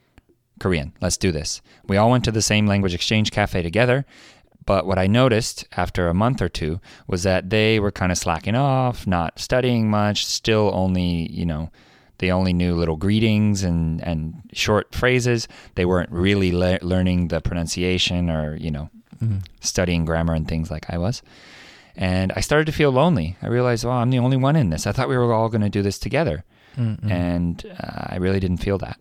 Korean. 0.58 0.92
Let's 1.00 1.16
do 1.16 1.30
this. 1.30 1.62
We 1.86 1.96
all 1.96 2.10
went 2.10 2.24
to 2.24 2.32
the 2.32 2.42
same 2.42 2.66
language 2.66 2.92
exchange 2.92 3.30
cafe 3.30 3.62
together. 3.62 4.04
But 4.68 4.84
what 4.86 4.98
I 4.98 5.06
noticed 5.06 5.64
after 5.78 6.08
a 6.08 6.14
month 6.24 6.42
or 6.42 6.50
two 6.50 6.78
was 7.06 7.22
that 7.22 7.48
they 7.48 7.80
were 7.80 7.90
kind 8.00 8.12
of 8.12 8.18
slacking 8.18 8.54
off, 8.54 9.06
not 9.06 9.38
studying 9.38 9.88
much, 9.88 10.26
still 10.26 10.70
only, 10.74 11.26
you 11.32 11.46
know, 11.46 11.70
they 12.18 12.30
only 12.30 12.52
knew 12.52 12.74
little 12.76 12.96
greetings 12.96 13.62
and, 13.64 14.02
and 14.04 14.34
short 14.52 14.94
phrases. 14.94 15.48
They 15.76 15.86
weren't 15.86 16.10
really 16.12 16.52
le- 16.52 16.80
learning 16.82 17.28
the 17.28 17.40
pronunciation 17.40 18.28
or, 18.28 18.56
you 18.56 18.70
know, 18.70 18.90
Mhm. 19.24 19.40
studying 19.60 20.04
grammar 20.04 20.34
and 20.34 20.46
things 20.46 20.70
like 20.70 20.84
I 20.90 20.98
was. 20.98 21.22
And 21.96 22.30
I 22.36 22.40
started 22.40 22.66
to 22.66 22.72
feel 22.80 22.90
lonely. 22.92 23.36
I 23.42 23.46
realized, 23.48 23.84
well, 23.84 23.96
I'm 23.96 24.10
the 24.10 24.18
only 24.20 24.36
one 24.36 24.54
in 24.54 24.68
this. 24.70 24.86
I 24.86 24.92
thought 24.92 25.08
we 25.08 25.16
were 25.16 25.32
all 25.32 25.48
going 25.48 25.62
to 25.62 25.70
do 25.78 25.82
this 25.82 25.98
together. 25.98 26.44
Mm-mm. 26.76 27.10
And 27.10 27.64
uh, 27.80 28.04
I 28.14 28.16
really 28.18 28.38
didn't 28.38 28.58
feel 28.62 28.78
that. 28.78 28.98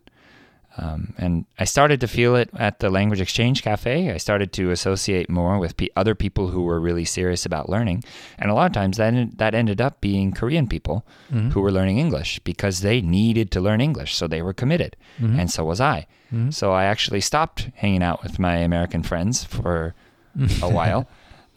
Um, 0.78 1.14
and 1.18 1.46
I 1.58 1.66
started 1.66 2.00
to 2.02 2.08
feel 2.08 2.36
it 2.36 2.50
at 2.58 2.80
the 2.80 2.90
Language 2.92 3.20
Exchange 3.20 3.64
Cafe. 3.64 4.12
I 4.12 4.18
started 4.18 4.54
to 4.54 4.70
associate 4.72 5.28
more 5.30 5.58
with 5.58 5.76
pe- 5.76 5.90
other 5.96 6.14
people 6.14 6.50
who 6.50 6.62
were 6.62 6.80
really 6.80 7.04
serious 7.06 7.46
about 7.48 7.68
learning. 7.68 8.04
And 8.38 8.52
a 8.52 8.54
lot 8.54 8.68
of 8.68 8.74
times 8.74 8.98
that, 8.98 9.14
en- 9.14 9.34
that 9.38 9.56
ended 9.56 9.82
up 9.82 10.02
being 10.02 10.32
Korean 10.34 10.68
people 10.68 11.04
Mhm. 11.34 11.52
who 11.54 11.62
were 11.62 11.72
learning 11.72 11.98
English 11.98 12.40
because 12.44 12.82
they 12.82 13.02
needed 13.02 13.50
to 13.52 13.60
learn 13.62 13.82
English. 13.82 14.16
So 14.16 14.28
they 14.28 14.42
were 14.44 14.54
committed. 14.54 14.96
Mhm. 15.20 15.40
And 15.40 15.50
so 15.52 15.66
was 15.66 15.82
I. 15.82 16.06
Mhm. 16.32 16.54
So 16.54 16.74
I 16.74 16.84
actually 16.86 17.22
stopped 17.22 17.70
hanging 17.76 18.04
out 18.04 18.22
with 18.22 18.38
my 18.38 18.58
American 18.58 19.02
friends 19.04 19.44
for 19.44 19.96
a 20.62 20.70
while 20.70 21.08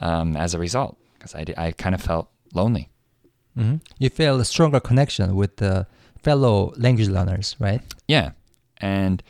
um, 0.00 0.34
as 0.36 0.54
a 0.54 0.58
result 0.58 0.96
because 1.18 1.34
I, 1.34 1.44
I 1.66 1.72
kind 1.72 1.94
of 1.94 2.00
felt 2.00 2.28
lonely. 2.54 2.88
Mhm. 3.58 3.80
You 3.98 4.08
feel 4.08 4.40
a 4.40 4.44
stronger 4.44 4.80
connection 4.80 5.36
with 5.36 5.56
the 5.56 5.86
fellow 6.22 6.72
language 6.76 7.08
learners, 7.08 7.56
right? 7.58 7.82
Yeah, 8.08 8.30
And 8.79 9.23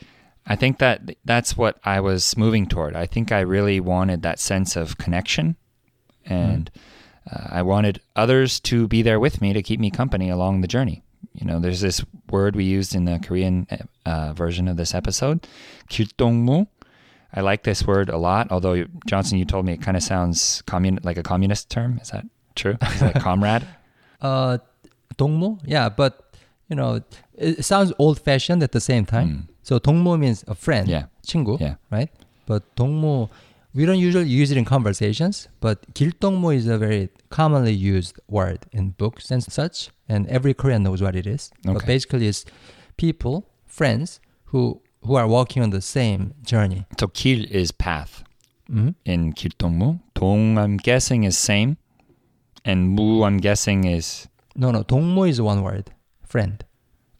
I 0.47 0.55
think 0.55 0.79
that 0.79 1.15
that's 1.25 1.57
what 1.57 1.79
I 1.83 1.99
was 1.99 2.37
moving 2.37 2.67
toward. 2.67 2.95
I 2.95 3.05
think 3.05 3.31
I 3.31 3.39
really 3.41 3.79
wanted 3.79 4.21
that 4.21 4.39
sense 4.39 4.75
of 4.75 4.97
connection, 4.97 5.55
and 6.25 6.69
uh, 7.31 7.47
I 7.49 7.61
wanted 7.63 8.01
others 8.15 8.59
to 8.61 8.87
be 8.87 9.01
there 9.01 9.19
with 9.19 9.41
me 9.41 9.53
to 9.53 9.63
keep 9.63 9.79
me 9.79 9.89
company 9.89 10.29
along 10.29 10.61
the 10.61 10.67
journey. 10.67 11.03
You 11.33 11.45
know, 11.45 11.59
there's 11.59 11.81
this 11.81 12.03
word 12.29 12.55
we 12.55 12.63
used 12.63 12.95
in 12.95 13.05
the 13.05 13.19
Korean 13.19 13.67
uh, 14.05 14.33
version 14.33 14.67
of 14.67 14.77
this 14.77 14.93
episode, 14.93 15.47
길동무. 15.89 16.67
I 17.33 17.41
like 17.41 17.63
this 17.63 17.85
word 17.85 18.09
a 18.09 18.17
lot, 18.17 18.51
although 18.51 18.85
Johnson, 19.07 19.37
you 19.37 19.45
told 19.45 19.65
me 19.65 19.73
it 19.73 19.81
kind 19.81 19.97
of 19.97 20.03
sounds 20.03 20.61
commun- 20.65 20.99
like 21.03 21.17
a 21.17 21.23
communist 21.23 21.69
term. 21.69 21.99
Is 22.01 22.09
that 22.11 22.25
true? 22.55 22.77
Is 22.81 22.99
that 23.01 23.15
comrade? 23.15 23.67
Uh, 24.21 24.59
동무? 25.17 25.59
Yeah, 25.65 25.89
but 25.89 26.28
you 26.70 26.76
know, 26.76 27.02
it 27.34 27.64
sounds 27.64 27.92
old 27.98 28.20
fashioned 28.20 28.62
at 28.62 28.72
the 28.72 28.80
same 28.80 29.04
time. 29.04 29.28
Mm. 29.28 29.54
So 29.62 29.78
동무 29.78 30.18
means 30.18 30.44
a 30.48 30.54
friend, 30.54 30.88
yeah. 30.88 31.06
친구, 31.26 31.60
yeah. 31.60 31.74
right? 31.90 32.08
But 32.46 32.62
동무, 32.76 33.28
we 33.74 33.84
don't 33.84 33.98
usually 33.98 34.28
use 34.28 34.50
it 34.50 34.56
in 34.56 34.64
conversations, 34.64 35.48
but 35.60 35.92
길동무 35.94 36.54
is 36.54 36.66
a 36.66 36.78
very 36.78 37.10
commonly 37.28 37.72
used 37.72 38.18
word 38.28 38.60
in 38.72 38.90
books 38.90 39.30
and 39.30 39.42
such, 39.42 39.90
and 40.08 40.26
every 40.28 40.54
Korean 40.54 40.84
knows 40.84 41.02
what 41.02 41.14
it 41.16 41.26
is. 41.26 41.50
Okay. 41.66 41.74
But 41.74 41.86
basically, 41.86 42.28
it's 42.28 42.44
people, 42.96 43.46
friends 43.66 44.20
who 44.46 44.80
who 45.02 45.14
are 45.16 45.26
walking 45.26 45.62
on 45.62 45.70
the 45.70 45.80
same 45.80 46.34
journey. 46.42 46.86
So 46.98 47.08
길 47.08 47.46
is 47.50 47.72
path 47.72 48.22
mm-hmm. 48.70 48.90
in 49.04 49.32
길동무. 49.32 50.00
동 50.14 50.58
I'm 50.58 50.76
guessing 50.76 51.24
is 51.24 51.36
same, 51.36 51.78
and 52.64 52.90
무 52.90 53.24
I'm 53.24 53.38
guessing 53.38 53.84
is 53.84 54.28
no 54.54 54.70
no 54.70 54.82
동무 54.82 55.28
is 55.28 55.40
one 55.40 55.62
word 55.62 55.90
friend. 56.29 56.63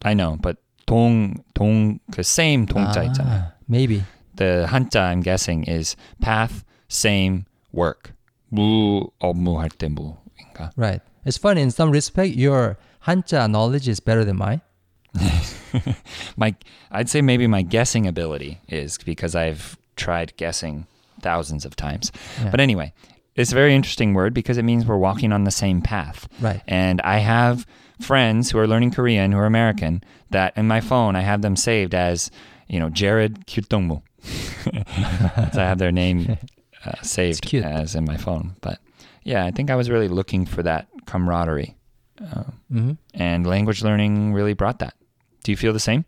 I 0.02 0.14
know, 0.14 0.36
but 0.40 0.58
동, 0.86 1.34
동, 1.54 1.98
그 2.12 2.20
same 2.20 2.66
동자 2.66 3.04
있잖아. 3.04 3.26
Ah, 3.26 3.52
maybe. 3.68 4.04
The 4.36 4.66
한자, 4.68 5.10
I'm 5.10 5.22
guessing, 5.22 5.64
is 5.64 5.96
path, 6.20 6.64
same, 6.88 7.46
work. 7.72 8.12
무, 8.52 9.10
업무할 9.20 9.70
때 9.70 9.88
무인가? 9.88 10.70
Right. 10.76 11.00
It's 11.24 11.38
funny 11.38 11.62
in 11.62 11.70
some 11.70 11.90
respect, 11.90 12.36
your 12.36 12.78
한자 13.06 13.48
knowledge 13.50 13.88
is 13.88 14.00
better 14.00 14.24
than 14.24 14.36
mine. 14.36 14.60
My, 16.36 16.54
I'd 16.90 17.08
say 17.08 17.20
maybe 17.22 17.46
my 17.46 17.62
guessing 17.62 18.06
ability 18.06 18.60
is 18.68 18.98
because 18.98 19.34
I've 19.34 19.76
tried 19.96 20.36
guessing 20.36 20.86
thousands 21.20 21.64
of 21.64 21.74
times. 21.74 22.12
Yeah. 22.42 22.50
But 22.50 22.60
anyway, 22.60 22.92
it's 23.34 23.50
a 23.50 23.54
very 23.54 23.74
interesting 23.74 24.14
word 24.14 24.34
because 24.34 24.58
it 24.58 24.62
means 24.62 24.86
we're 24.86 24.98
walking 24.98 25.32
on 25.32 25.44
the 25.44 25.50
same 25.50 25.80
path. 25.80 26.28
Right. 26.40 26.62
And 26.68 27.00
I 27.00 27.18
have 27.18 27.66
friends 28.01 28.51
who 28.51 28.57
are 28.59 28.67
learning 28.67 28.91
Korean 28.91 29.31
who 29.31 29.37
are 29.37 29.45
American 29.45 30.03
that 30.29 30.55
in 30.57 30.67
my 30.67 30.81
phone 30.81 31.15
I 31.15 31.21
have 31.21 31.41
them 31.41 31.55
saved 31.55 31.93
as, 31.93 32.31
you 32.67 32.79
know, 32.79 32.89
Jared 32.89 33.47
Kyutongmu. 33.47 34.01
so 35.53 35.61
I 35.61 35.65
have 35.65 35.77
their 35.79 35.91
name 35.91 36.37
uh, 36.85 37.01
saved 37.01 37.53
as 37.55 37.95
in 37.95 38.05
my 38.05 38.17
phone. 38.17 38.55
But 38.61 38.79
yeah, 39.23 39.45
I 39.45 39.51
think 39.51 39.69
I 39.69 39.75
was 39.75 39.89
really 39.89 40.07
looking 40.07 40.45
for 40.45 40.63
that 40.63 40.87
camaraderie. 41.05 41.75
Uh, 42.21 42.43
hmm 42.71 42.91
and 43.15 43.47
language 43.47 43.81
learning 43.81 44.33
really 44.33 44.53
brought 44.53 44.79
that. 44.79 44.93
Do 45.43 45.51
you 45.51 45.57
feel 45.57 45.73
the 45.73 45.79
same? 45.79 46.05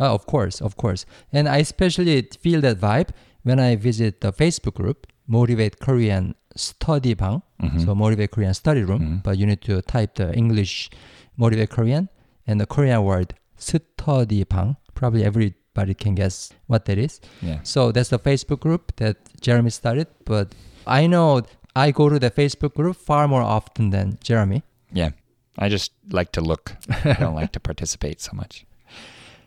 Oh, 0.00 0.14
of 0.14 0.26
course, 0.26 0.60
of 0.60 0.76
course. 0.76 1.06
And 1.32 1.48
I 1.48 1.58
especially 1.58 2.20
feel 2.40 2.60
that 2.62 2.78
vibe 2.78 3.10
when 3.42 3.58
I 3.58 3.76
visit 3.76 4.20
the 4.20 4.32
Facebook 4.32 4.74
group, 4.74 5.06
Motivate 5.26 5.80
Korean 5.80 6.34
Study 6.58 7.14
Bang. 7.14 7.42
Mhm. 7.62 7.84
So 7.84 7.94
Motivate 7.94 8.30
Korean 8.30 8.54
Study 8.54 8.82
Room. 8.82 9.00
Mhm. 9.00 9.22
But 9.22 9.38
you 9.38 9.46
need 9.46 9.62
to 9.62 9.80
type 9.82 10.14
the 10.16 10.34
English 10.34 10.90
Motivate 11.36 11.70
Korean 11.70 12.08
and 12.46 12.60
the 12.60 12.66
Korean 12.66 13.02
word 13.04 13.34
Study 13.56 14.44
Bang. 14.44 14.76
Probably 14.94 15.24
everybody 15.24 15.94
can 15.94 16.14
guess 16.14 16.52
what 16.66 16.84
that 16.86 16.98
is. 16.98 17.20
Yeah. 17.42 17.60
So 17.62 17.92
that's 17.92 18.08
the 18.10 18.18
Facebook 18.18 18.60
group 18.60 18.92
that 18.96 19.16
Jeremy 19.40 19.70
started. 19.70 20.06
But 20.24 20.54
I 20.86 21.06
know 21.06 21.42
I 21.76 21.90
go 21.92 22.08
to 22.08 22.18
the 22.18 22.30
Facebook 22.30 22.74
group 22.74 22.96
far 22.96 23.28
more 23.28 23.42
often 23.42 23.90
than 23.90 24.18
Jeremy. 24.22 24.62
Yeah. 24.92 25.10
I 25.58 25.68
just 25.68 25.92
like 26.10 26.32
to 26.32 26.40
look. 26.40 26.76
I 27.04 27.14
don't 27.14 27.34
like 27.34 27.52
to 27.52 27.60
participate 27.60 28.20
so 28.20 28.32
much. 28.34 28.64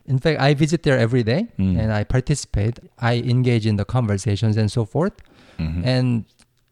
In 0.05 0.17
fact, 0.19 0.39
I 0.41 0.53
visit 0.53 0.83
there 0.83 0.97
every 0.97 1.23
day 1.23 1.47
Mm. 1.59 1.77
and 1.79 1.93
I 1.93 2.03
participate. 2.03 2.79
I 2.99 3.13
engage 3.17 3.65
in 3.67 3.75
the 3.77 3.85
conversations 3.85 4.57
and 4.57 4.69
so 4.71 4.83
forth. 4.85 5.13
Mhm. 5.59 5.85
And 5.85 6.25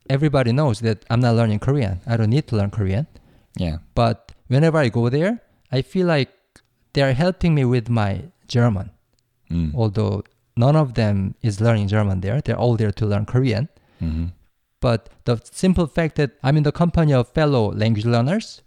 everybody 0.09 0.51
knows 0.51 0.79
that 0.81 1.05
I'm 1.09 1.19
not 1.19 1.35
learning 1.35 1.59
Korean. 1.59 2.01
I 2.07 2.17
don't 2.17 2.29
need 2.29 2.47
to 2.47 2.55
learn 2.55 2.71
Korean. 2.71 3.07
yeah. 3.57 3.77
But 3.95 4.31
whenever 4.47 4.77
I 4.77 4.89
go 4.89 5.09
there, 5.09 5.41
I 5.71 5.81
feel 5.81 6.07
like 6.07 6.29
they're 6.93 7.13
helping 7.13 7.53
me 7.55 7.65
with 7.65 7.89
my 7.89 8.23
German. 8.47 8.89
Mm. 9.51 9.73
Although 9.75 10.23
none 10.57 10.75
of 10.75 10.93
them 10.95 11.35
is 11.41 11.61
learning 11.61 11.87
German 11.87 12.21
there, 12.21 12.41
they're 12.41 12.57
all 12.57 12.75
there 12.75 12.91
to 12.91 13.05
learn 13.05 13.25
Korean. 13.25 13.69
Mhm. 14.01 14.31
But 14.81 15.09
the 15.25 15.35
simple 15.51 15.87
fact 15.87 16.15
that 16.15 16.31
I'm 16.43 16.57
in 16.57 16.63
the 16.63 16.71
company 16.71 17.13
of 17.13 17.27
fellow 17.29 17.71
language 17.73 18.05
learners 18.05 18.61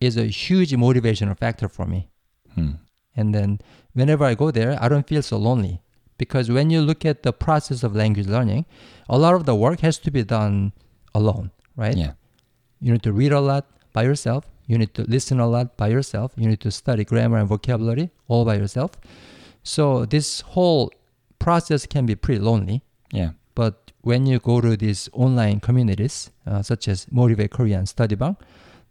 is 0.00 0.16
a 0.16 0.24
huge 0.26 0.72
motivational 0.72 1.36
factor 1.38 1.68
for 1.68 1.86
me. 1.86 2.08
Hmm. 2.54 2.72
And 3.14 3.34
then 3.34 3.58
whenever 3.92 4.24
I 4.24 4.34
go 4.34 4.50
there, 4.50 4.76
I 4.80 4.88
don't 4.88 5.06
feel 5.06 5.22
so 5.22 5.36
lonely. 5.36 5.82
Because 6.22 6.46
when 6.56 6.70
you 6.74 6.80
look 6.88 7.02
at 7.12 7.24
the 7.26 7.32
process 7.46 7.82
of 7.86 7.90
language 8.02 8.28
learning, 8.36 8.64
a 9.08 9.18
lot 9.24 9.34
of 9.38 9.42
the 9.50 9.56
work 9.64 9.80
has 9.80 9.96
to 10.06 10.10
be 10.18 10.22
done 10.38 10.54
alone, 11.20 11.50
right? 11.84 11.96
Yeah. 11.96 12.12
You 12.84 12.92
need 12.92 13.02
to 13.02 13.12
read 13.12 13.32
a 13.32 13.40
lot 13.40 13.64
by 13.92 14.02
yourself. 14.10 14.42
You 14.70 14.76
need 14.82 14.92
to 14.98 15.02
listen 15.16 15.40
a 15.40 15.48
lot 15.56 15.76
by 15.76 15.88
yourself. 15.96 16.28
You 16.36 16.46
need 16.48 16.60
to 16.60 16.70
study 16.70 17.04
grammar 17.12 17.38
and 17.38 17.48
vocabulary 17.48 18.06
all 18.28 18.44
by 18.50 18.54
yourself. 18.62 18.90
So 19.74 20.06
this 20.14 20.28
whole 20.54 20.92
process 21.40 21.86
can 21.94 22.06
be 22.06 22.14
pretty 22.14 22.40
lonely. 22.50 22.78
Yeah. 23.20 23.30
But 23.56 23.74
when 24.02 24.26
you 24.30 24.38
go 24.38 24.60
to 24.60 24.76
these 24.76 25.08
online 25.12 25.58
communities, 25.58 26.30
uh, 26.46 26.62
such 26.62 26.86
as 26.86 27.06
Motivate 27.10 27.50
Korean 27.50 27.84
Study 27.86 28.14
Bang, 28.14 28.36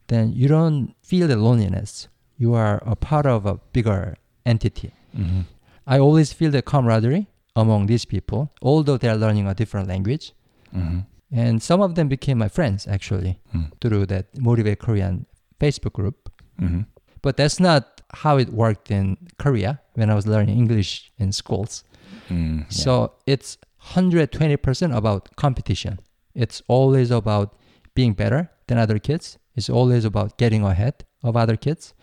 then 0.07 0.33
you 0.33 0.47
don't 0.49 0.93
feel 1.01 1.27
the 1.31 1.37
loneliness. 1.37 2.09
You 2.37 2.53
are 2.53 2.83
a 2.85 2.95
part 2.95 3.25
of 3.25 3.45
a 3.45 3.55
bigger 3.71 4.01
entity. 4.45 4.91
Mhm. 5.15 5.45
I 5.87 5.99
always 5.99 6.33
feel 6.33 6.51
the 6.51 6.61
camaraderie 6.61 7.27
among 7.55 7.87
these 7.87 8.05
people, 8.05 8.51
although 8.61 8.97
they 8.97 9.09
are 9.09 9.17
learning 9.17 9.47
a 9.47 9.53
different 9.53 9.87
language. 9.87 10.33
Mhm. 10.73 11.05
And 11.31 11.61
some 11.63 11.81
of 11.81 11.95
them 11.95 12.07
became 12.07 12.37
my 12.37 12.49
friends 12.49 12.87
actually 12.87 13.39
Mm. 13.53 13.71
through 13.81 14.05
that 14.07 14.25
Motivate 14.39 14.79
Korean 14.79 15.25
Facebook 15.59 15.93
group. 15.93 16.29
Mhm. 16.59 16.85
But 17.21 17.37
that's 17.37 17.59
not 17.59 18.01
how 18.23 18.37
it 18.37 18.49
worked 18.51 18.91
in 18.91 19.17
Korea 19.37 19.79
when 19.95 20.09
I 20.09 20.15
was 20.15 20.27
learning 20.27 20.57
English 20.57 21.11
in 21.17 21.31
schools. 21.31 21.83
Mm, 22.29 22.59
yeah. 22.59 22.65
So 22.69 23.13
it's 23.25 23.57
120% 23.95 24.93
about 24.93 25.35
competition. 25.35 25.99
It's 26.35 26.61
always 26.67 27.11
about 27.11 27.55
being 27.95 28.13
better 28.13 28.49
than 28.67 28.77
other 28.77 28.99
kids. 28.99 29.37
It's 29.55 29.69
always 29.69 30.05
about 30.05 30.37
getting 30.37 30.63
ahead 30.63 31.03
of 31.23 31.35
other 31.35 31.57
kids. 31.57 31.93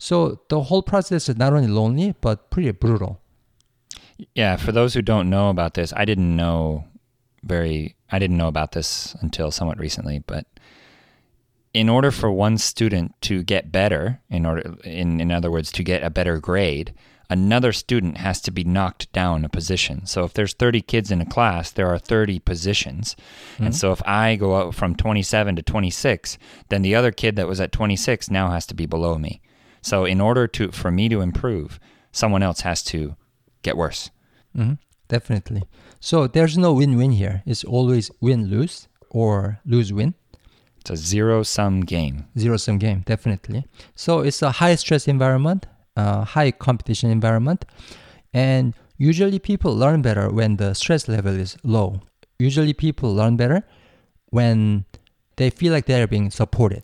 So 0.00 0.40
the 0.48 0.62
whole 0.62 0.82
process 0.82 1.28
is 1.28 1.36
not 1.36 1.52
only 1.52 1.68
lonely, 1.68 2.14
but 2.22 2.50
pretty 2.50 2.70
brutal. 2.70 3.20
Yeah, 4.34 4.56
for 4.56 4.72
those 4.72 4.94
who 4.94 5.02
don't 5.02 5.28
know 5.28 5.50
about 5.50 5.74
this, 5.74 5.92
I 5.94 6.06
didn't 6.06 6.34
know 6.34 6.84
very 7.42 7.96
I 8.10 8.18
didn't 8.18 8.38
know 8.38 8.48
about 8.48 8.72
this 8.72 9.14
until 9.20 9.50
somewhat 9.50 9.78
recently, 9.78 10.18
but 10.18 10.46
in 11.74 11.90
order 11.90 12.10
for 12.10 12.32
one 12.32 12.56
student 12.56 13.14
to 13.22 13.42
get 13.42 13.70
better, 13.70 14.20
in 14.30 14.46
order 14.46 14.74
in 14.84 15.20
in 15.20 15.30
other 15.30 15.50
words 15.50 15.70
to 15.72 15.84
get 15.84 16.02
a 16.02 16.08
better 16.08 16.38
grade, 16.38 16.94
another 17.28 17.70
student 17.70 18.16
has 18.16 18.40
to 18.40 18.50
be 18.50 18.64
knocked 18.64 19.12
down 19.12 19.44
a 19.44 19.50
position. 19.50 20.06
So 20.06 20.24
if 20.24 20.32
there's 20.32 20.54
30 20.54 20.80
kids 20.80 21.10
in 21.10 21.20
a 21.20 21.26
class, 21.26 21.70
there 21.70 21.88
are 21.88 21.98
30 21.98 22.38
positions. 22.40 23.16
And 23.58 23.66
mm-hmm. 23.66 23.74
so 23.74 23.92
if 23.92 24.02
I 24.06 24.36
go 24.36 24.56
out 24.56 24.74
from 24.74 24.96
27 24.96 25.56
to 25.56 25.62
26, 25.62 26.38
then 26.70 26.80
the 26.80 26.94
other 26.94 27.12
kid 27.12 27.36
that 27.36 27.46
was 27.46 27.60
at 27.60 27.70
26 27.70 28.30
now 28.30 28.50
has 28.50 28.64
to 28.66 28.74
be 28.74 28.86
below 28.86 29.18
me. 29.18 29.42
So 29.82 30.04
in 30.04 30.20
order 30.20 30.46
to 30.48 30.70
for 30.72 30.90
me 30.90 31.08
to 31.08 31.20
improve, 31.20 31.78
someone 32.12 32.42
else 32.42 32.60
has 32.60 32.82
to 32.84 33.16
get 33.62 33.76
worse. 33.76 34.10
hmm 34.54 34.74
Definitely. 35.08 35.62
So 35.98 36.26
there's 36.28 36.56
no 36.56 36.72
win-win 36.72 37.10
here. 37.12 37.42
It's 37.44 37.64
always 37.64 38.10
win-lose 38.20 38.86
or 39.10 39.58
lose-win. 39.66 40.14
It's 40.80 40.90
a 40.90 40.96
zero 40.96 41.42
sum 41.42 41.80
game. 41.80 42.26
zero-sum 42.38 42.78
game, 42.78 43.02
definitely. 43.06 43.64
So 43.96 44.20
it's 44.20 44.40
a 44.40 44.52
high-stress 44.52 45.08
environment, 45.08 45.66
uh, 45.96 46.24
high 46.24 46.52
competition 46.52 47.10
environment, 47.10 47.64
and 48.32 48.72
usually 48.98 49.38
people 49.40 49.74
learn 49.74 50.00
better 50.00 50.30
when 50.30 50.56
the 50.56 50.74
stress 50.74 51.08
level 51.08 51.34
is 51.38 51.56
low. 51.64 52.00
Usually 52.38 52.72
people 52.72 53.12
learn 53.12 53.36
better 53.36 53.64
when 54.30 54.84
they 55.36 55.50
feel 55.50 55.72
like 55.72 55.86
they're 55.86 56.06
being 56.06 56.30
supported, 56.30 56.82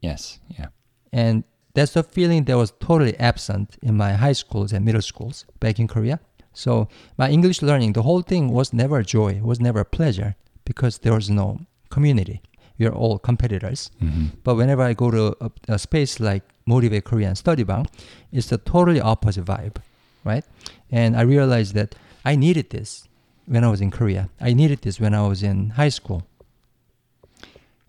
Yes. 0.00 0.38
Yeah. 0.58 0.68
and 1.12 1.44
that's 1.74 1.96
a 1.96 2.02
feeling 2.02 2.44
that 2.44 2.56
was 2.56 2.72
totally 2.80 3.16
absent 3.18 3.76
in 3.82 3.96
my 3.96 4.12
high 4.14 4.32
schools 4.32 4.72
and 4.72 4.84
middle 4.84 5.02
schools 5.02 5.44
back 5.60 5.78
in 5.78 5.88
Korea. 5.88 6.20
So 6.52 6.88
my 7.18 7.28
English 7.30 7.62
learning, 7.62 7.94
the 7.94 8.02
whole 8.02 8.22
thing 8.22 8.48
was 8.52 8.72
never 8.72 9.02
joy, 9.02 9.40
was 9.42 9.60
never 9.60 9.82
pleasure 9.84 10.36
because 10.64 10.98
there 10.98 11.12
was 11.12 11.28
no 11.28 11.60
community. 11.90 12.40
We 12.78 12.86
are 12.86 12.94
all 12.94 13.18
competitors. 13.18 13.90
Mm-hmm. 14.02 14.26
But 14.44 14.54
whenever 14.54 14.82
I 14.82 14.94
go 14.94 15.10
to 15.10 15.36
a, 15.40 15.50
a 15.68 15.78
space 15.78 16.20
like 16.20 16.42
Motivate 16.66 17.04
Korean 17.04 17.34
Study 17.34 17.64
Bang, 17.64 17.86
it's 18.32 18.48
the 18.48 18.58
totally 18.58 19.00
opposite 19.00 19.44
vibe. 19.44 19.76
right? 20.24 20.44
And 20.90 21.16
I 21.16 21.22
realized 21.22 21.74
that 21.74 21.94
I 22.24 22.36
needed 22.36 22.70
this 22.70 23.06
when 23.46 23.62
I 23.62 23.68
was 23.68 23.80
in 23.80 23.90
Korea. 23.90 24.28
I 24.40 24.54
needed 24.54 24.82
this 24.82 24.98
when 24.98 25.14
I 25.14 25.26
was 25.28 25.42
in 25.42 25.70
high 25.70 25.90
school. 25.90 26.22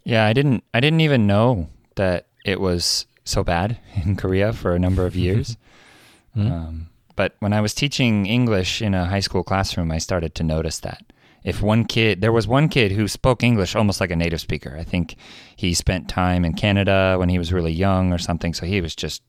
Yeah, 0.04 0.25
I 0.25 0.34
didn't 0.34 0.63
I 0.74 0.80
didn't 0.80 1.01
even 1.01 1.25
know 1.25 1.70
that 1.96 2.27
it 2.44 2.60
was 2.60 3.08
so 3.25 3.44
bad 3.44 3.77
in 4.05 4.15
Korea 4.15 4.53
for 4.53 4.74
a 4.75 4.79
number 4.79 5.05
of 5.05 5.15
years. 5.25 5.58
Mhm. 6.38 6.51
Um, 6.51 6.89
but 7.15 7.36
when 7.39 7.53
I 7.53 7.62
was 7.62 7.74
teaching 7.74 8.25
English 8.25 8.82
in 8.82 8.94
a 8.94 9.05
high 9.05 9.22
school 9.22 9.44
classroom, 9.44 9.91
I 9.91 9.98
started 10.00 10.36
to 10.36 10.44
notice 10.44 10.79
that. 10.79 11.01
If 11.44 11.62
one 11.62 11.86
kid, 11.86 12.22
there 12.22 12.32
was 12.32 12.48
one 12.48 12.70
kid 12.70 12.91
who 12.91 13.08
spoke 13.08 13.44
English 13.44 13.75
almost 13.75 14.01
like 14.01 14.10
a 14.12 14.15
native 14.15 14.41
speaker. 14.41 14.75
I 14.79 14.84
think 14.84 15.15
he 15.55 15.74
spent 15.74 16.10
time 16.10 16.44
in 16.44 16.53
Canada 16.53 17.15
when 17.20 17.29
he 17.29 17.38
was 17.38 17.53
really 17.53 17.72
young 17.72 18.12
or 18.12 18.17
something. 18.17 18.53
So 18.53 18.65
he 18.65 18.82
was 18.82 18.96
just 18.96 19.22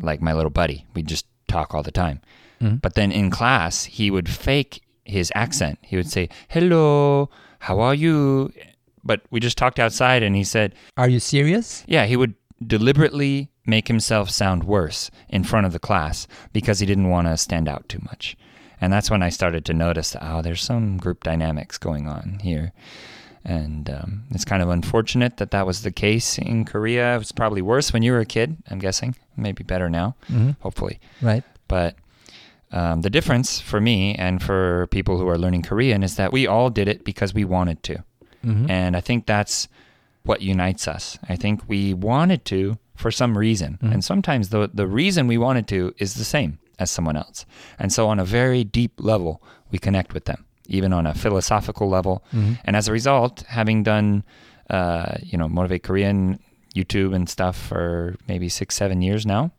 like 0.00 0.22
my 0.22 0.32
little 0.32 0.50
buddy. 0.50 0.86
We 0.94 1.02
just 1.02 1.26
talk 1.48 1.74
all 1.74 1.82
the 1.82 1.92
time. 1.92 2.20
Mhm. 2.60 2.80
But 2.80 2.94
then 2.94 3.12
in 3.12 3.30
class, 3.30 3.84
he 3.84 4.10
would 4.10 4.28
fake 4.28 4.80
his 5.04 5.30
accent. 5.34 5.78
He 5.82 5.96
would 5.96 6.10
say, 6.10 6.28
Hello, 6.48 7.28
how 7.60 7.80
are 7.80 7.94
you? 7.94 8.50
But 9.04 9.20
we 9.30 9.38
just 9.40 9.58
talked 9.58 9.78
outside 9.78 10.22
and 10.22 10.34
he 10.34 10.44
said, 10.44 10.74
Are 10.96 11.08
you 11.08 11.20
serious? 11.20 11.84
yeah, 11.86 12.06
he 12.06 12.16
would 12.16 12.34
deliberately 12.68 13.50
make 13.66 13.88
himself 13.88 14.30
sound 14.30 14.64
worse 14.64 15.10
in 15.28 15.44
front 15.44 15.66
of 15.66 15.72
the 15.72 15.78
class 15.78 16.26
because 16.52 16.80
he 16.80 16.86
didn't 16.86 17.08
want 17.10 17.26
to 17.28 17.36
stand 17.36 17.68
out 17.68 17.88
too 17.88 18.00
much. 18.04 18.36
And 18.80 18.92
that's 18.92 19.10
when 19.10 19.22
I 19.22 19.28
started 19.28 19.64
to 19.66 19.74
notice 19.74 20.10
that, 20.10 20.22
oh, 20.24 20.42
there's 20.42 20.62
some 20.62 20.96
group 20.96 21.22
dynamics 21.22 21.78
going 21.78 22.08
on 22.08 22.40
here. 22.42 22.72
And 23.44 23.88
um, 23.90 24.24
it's 24.30 24.44
kind 24.44 24.62
of 24.62 24.68
unfortunate 24.68 25.36
that 25.36 25.50
that 25.52 25.66
was 25.66 25.82
the 25.82 25.92
case 25.92 26.38
in 26.38 26.64
Korea. 26.64 27.14
It 27.14 27.18
was 27.18 27.32
probably 27.32 27.62
worse 27.62 27.92
when 27.92 28.02
you 28.02 28.12
were 28.12 28.20
a 28.20 28.26
kid, 28.26 28.56
I'm 28.70 28.78
guessing. 28.78 29.14
Maybe 29.36 29.62
better 29.64 29.88
now, 29.88 30.16
hmm 30.26 30.50
hopefully. 30.60 31.00
Right. 31.20 31.44
But 31.68 31.96
um, 32.72 33.02
the 33.02 33.10
difference 33.10 33.60
for 33.60 33.80
me 33.80 34.14
and 34.14 34.42
for 34.42 34.86
people 34.88 35.18
who 35.18 35.28
are 35.28 35.38
learning 35.38 35.62
Korean 35.62 36.02
is 36.02 36.16
that 36.16 36.32
we 36.32 36.46
all 36.46 36.70
did 36.70 36.88
it 36.88 37.04
because 37.04 37.34
we 37.34 37.44
wanted 37.44 37.82
to. 37.84 38.04
hmm 38.42 38.66
And 38.68 38.96
I 38.96 39.00
think 39.00 39.26
that's 39.26 39.68
what 40.24 40.40
unites 40.40 40.86
us. 40.88 41.18
I 41.28 41.36
think 41.36 41.62
we 41.68 41.94
wanted 41.94 42.44
to 42.46 42.78
for 42.94 43.10
some 43.10 43.36
reason. 43.38 43.78
Mhm. 43.82 43.92
And 43.92 44.04
sometimes 44.04 44.48
the 44.50 44.70
the 44.72 44.86
reason 44.86 45.26
we 45.26 45.38
wanted 45.38 45.66
to 45.68 45.92
is 45.98 46.14
the 46.14 46.24
same 46.24 46.58
as 46.78 46.90
someone 46.90 47.16
else. 47.16 47.46
And 47.78 47.92
so 47.92 48.08
on 48.08 48.18
a 48.20 48.24
very 48.24 48.64
deep 48.64 48.92
level, 48.98 49.42
we 49.70 49.78
connect 49.78 50.14
with 50.14 50.24
them, 50.24 50.44
even 50.66 50.92
on 50.92 51.06
a 51.06 51.14
philosophical 51.14 51.88
level. 51.88 52.22
hmm 52.30 52.52
And 52.64 52.76
as 52.76 52.88
a 52.88 52.92
result, 52.92 53.44
having 53.48 53.82
done 53.84 54.22
uh, 54.70 55.16
you 55.22 55.36
know, 55.36 55.48
Motivate 55.48 55.82
Korean 55.82 56.38
YouTube 56.74 57.14
and 57.14 57.28
stuff 57.28 57.56
for 57.56 58.14
maybe 58.28 58.48
six, 58.48 58.74
seven 58.74 59.02
years 59.02 59.26
now. 59.26 59.50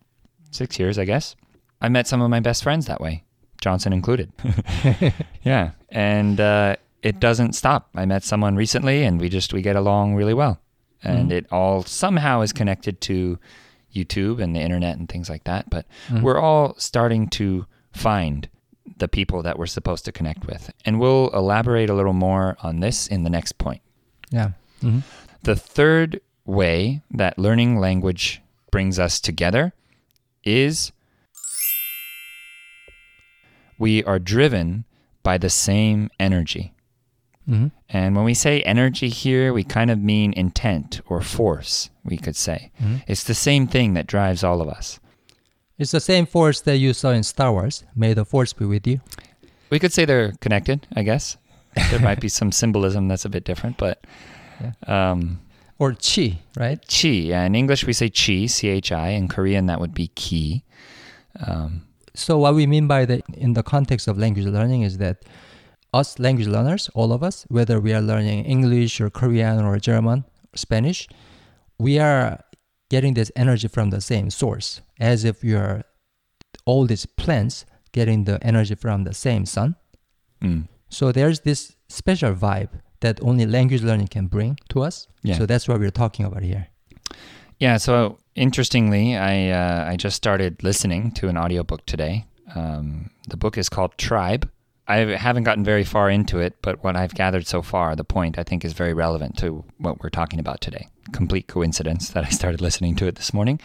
Six 0.51 0.79
years, 0.79 0.97
I 0.97 1.05
guess. 1.05 1.35
I 1.81 1.89
met 1.89 2.07
some 2.07 2.21
of 2.23 2.29
my 2.29 2.39
best 2.39 2.63
friends 2.63 2.85
that 2.85 2.99
way, 2.99 3.23
Johnson 3.61 3.93
included. 3.93 4.31
Yeah, 5.43 5.71
and 5.89 6.39
uh, 6.39 6.75
it 7.03 7.19
doesn't 7.19 7.53
stop. 7.53 7.89
I 7.95 8.05
met 8.05 8.23
someone 8.23 8.55
recently, 8.55 9.03
and 9.03 9.19
we 9.21 9.29
just 9.29 9.53
we 9.53 9.61
get 9.61 9.75
along 9.75 10.15
really 10.15 10.33
well, 10.33 10.59
and 11.03 11.29
Mhm. 11.29 11.33
it 11.35 11.45
all 11.51 11.83
somehow 11.83 12.41
is 12.41 12.51
connected 12.53 12.99
to 13.01 13.37
YouTube 13.93 14.41
and 14.41 14.55
the 14.55 14.59
internet 14.61 14.97
and 14.97 15.07
things 15.07 15.29
like 15.29 15.43
that. 15.43 15.69
But 15.69 15.85
Mhm. 16.09 16.21
we're 16.23 16.39
all 16.39 16.73
starting 16.77 17.27
to 17.29 17.65
find 17.91 18.47
the 18.97 19.07
people 19.07 19.43
that 19.43 19.59
we're 19.59 19.65
supposed 19.67 20.05
to 20.05 20.11
connect 20.11 20.47
with, 20.47 20.71
and 20.85 20.99
we'll 20.99 21.29
elaborate 21.29 21.89
a 21.89 21.93
little 21.93 22.13
more 22.13 22.57
on 22.63 22.79
this 22.79 23.07
in 23.07 23.23
the 23.23 23.29
next 23.29 23.57
point. 23.57 23.81
Yeah. 24.31 24.51
hmm 24.81 24.99
The 25.43 25.55
third 25.55 26.21
way 26.45 27.01
that 27.11 27.37
learning 27.37 27.79
language 27.79 28.41
brings 28.71 28.97
us 28.97 29.19
together 29.19 29.73
is 30.43 30.91
we 33.77 34.03
are 34.03 34.19
driven 34.19 34.85
by 35.21 35.37
the 35.37 35.49
same 35.49 36.09
energy. 36.19 36.73
Hmm 37.45 37.67
And 37.89 38.15
when 38.15 38.25
we 38.25 38.33
say 38.33 38.61
energy 38.61 39.09
here, 39.09 39.53
we 39.53 39.63
kind 39.63 39.91
of 39.91 39.99
mean 39.99 40.33
intent 40.33 41.01
or 41.07 41.21
force, 41.21 41.89
we 42.03 42.17
could 42.17 42.35
say. 42.35 42.71
hmm 42.79 42.97
It's 43.07 43.23
the 43.23 43.33
same 43.33 43.67
thing 43.67 43.93
that 43.95 44.07
drives 44.07 44.43
all 44.43 44.61
of 44.61 44.67
us. 44.67 44.99
It's 45.77 45.91
the 45.91 45.99
same 45.99 46.25
force 46.25 46.61
that 46.61 46.77
you 46.77 46.93
saw 46.93 47.09
in 47.09 47.23
Star 47.23 47.51
Wars. 47.51 47.83
May 47.95 48.13
the 48.13 48.25
force 48.25 48.53
be 48.53 48.65
with 48.65 48.87
you. 48.87 48.99
We 49.69 49.79
could 49.79 49.91
say 49.93 50.05
they're 50.05 50.33
connected, 50.39 50.87
I 50.95 51.03
guess. 51.03 51.37
There 51.89 51.99
might 51.99 52.21
be 52.21 52.29
some 52.29 52.51
symbolism 52.51 53.07
that's 53.07 53.25
a 53.25 53.29
bit 53.29 53.43
different, 53.45 53.77
but 53.77 53.97
um, 54.87 55.39
Or 55.79 55.93
chi, 55.95 56.39
right? 56.55 56.79
chi. 56.87 57.07
Yeah, 57.33 57.43
in 57.45 57.55
English, 57.55 57.85
we 57.87 57.93
say 57.93 58.09
chi, 58.09 58.45
C 58.47 58.67
H 58.69 58.91
I. 58.91 59.09
In 59.09 59.27
Korean, 59.27 59.65
that 59.65 59.79
would 59.79 59.93
be 59.93 60.07
ki. 60.15 60.63
Um, 61.47 61.81
So 62.15 62.37
what 62.37 62.53
we 62.53 62.67
mean 62.67 62.87
by 62.87 63.05
the 63.05 63.21
in 63.33 63.53
the 63.53 63.63
context 63.63 64.07
of 64.07 64.17
language 64.17 64.45
learning 64.45 64.83
is 64.83 64.97
that 64.99 65.17
us 65.93 66.19
language 66.19 66.47
learners, 66.47 66.89
all 66.93 67.13
of 67.13 67.23
us, 67.23 67.45
whether 67.49 67.79
we 67.79 67.93
are 67.93 68.01
learning 68.01 68.45
English 68.45 68.99
or 68.99 69.09
Korean 69.09 69.63
or 69.63 69.77
German, 69.77 70.25
Spanish, 70.55 71.07
we 71.79 71.99
are 71.99 72.39
getting 72.89 73.13
this 73.13 73.31
energy 73.35 73.67
from 73.67 73.89
the 73.89 74.01
same 74.01 74.29
source, 74.29 74.81
as 74.99 75.23
if 75.23 75.43
we 75.43 75.53
are 75.53 75.83
all 76.65 76.85
these 76.85 77.05
plants 77.05 77.65
getting 77.91 78.25
the 78.25 78.43
energy 78.43 78.75
from 78.75 79.03
the 79.03 79.13
same 79.13 79.45
sun. 79.45 79.75
mm. 80.41 80.67
So 80.89 81.11
there's 81.11 81.39
this 81.39 81.75
special 81.89 82.35
vibe 82.35 82.69
that 82.99 83.19
only 83.23 83.47
language 83.47 83.81
learning 83.81 84.09
can 84.09 84.27
bring 84.27 84.59
to 84.69 84.83
us. 84.83 85.07
Yeah. 85.23 85.37
So 85.37 85.45
that's 85.47 85.67
what 85.67 85.79
we're 85.79 85.97
talking 86.03 86.25
about 86.25 86.43
here. 86.43 86.67
Yeah, 87.59 87.77
so 87.77 88.19
interestingly, 88.35 89.15
I 89.17 89.49
uh, 89.49 89.91
I 89.91 89.95
just 89.95 90.15
started 90.15 90.63
listening 90.63 91.11
to 91.13 91.29
an 91.29 91.37
audiobook 91.37 91.85
today. 91.85 92.25
Um, 92.55 93.09
the 93.27 93.37
book 93.37 93.57
is 93.57 93.69
called 93.69 93.97
Tribe. 93.97 94.49
I 94.87 94.97
haven't 94.97 95.43
gotten 95.43 95.63
very 95.63 95.83
far 95.83 96.09
into 96.09 96.39
it, 96.39 96.55
but 96.61 96.83
what 96.83 96.95
I've 96.95 97.13
gathered 97.13 97.47
so 97.47 97.61
far, 97.61 97.95
the 97.95 98.03
point 98.03 98.37
I 98.37 98.43
think 98.43 98.65
is 98.65 98.73
very 98.73 98.93
relevant 98.93 99.37
to 99.37 99.63
what 99.77 100.01
we're 100.01 100.09
talking 100.09 100.39
about 100.39 100.59
today. 100.59 100.89
Complete 101.13 101.47
coincidence 101.47 102.09
that 102.09 102.25
I 102.25 102.29
started 102.29 102.59
listening 102.59 102.95
to 102.97 103.07
it 103.07 103.15
this 103.15 103.33
morning, 103.33 103.61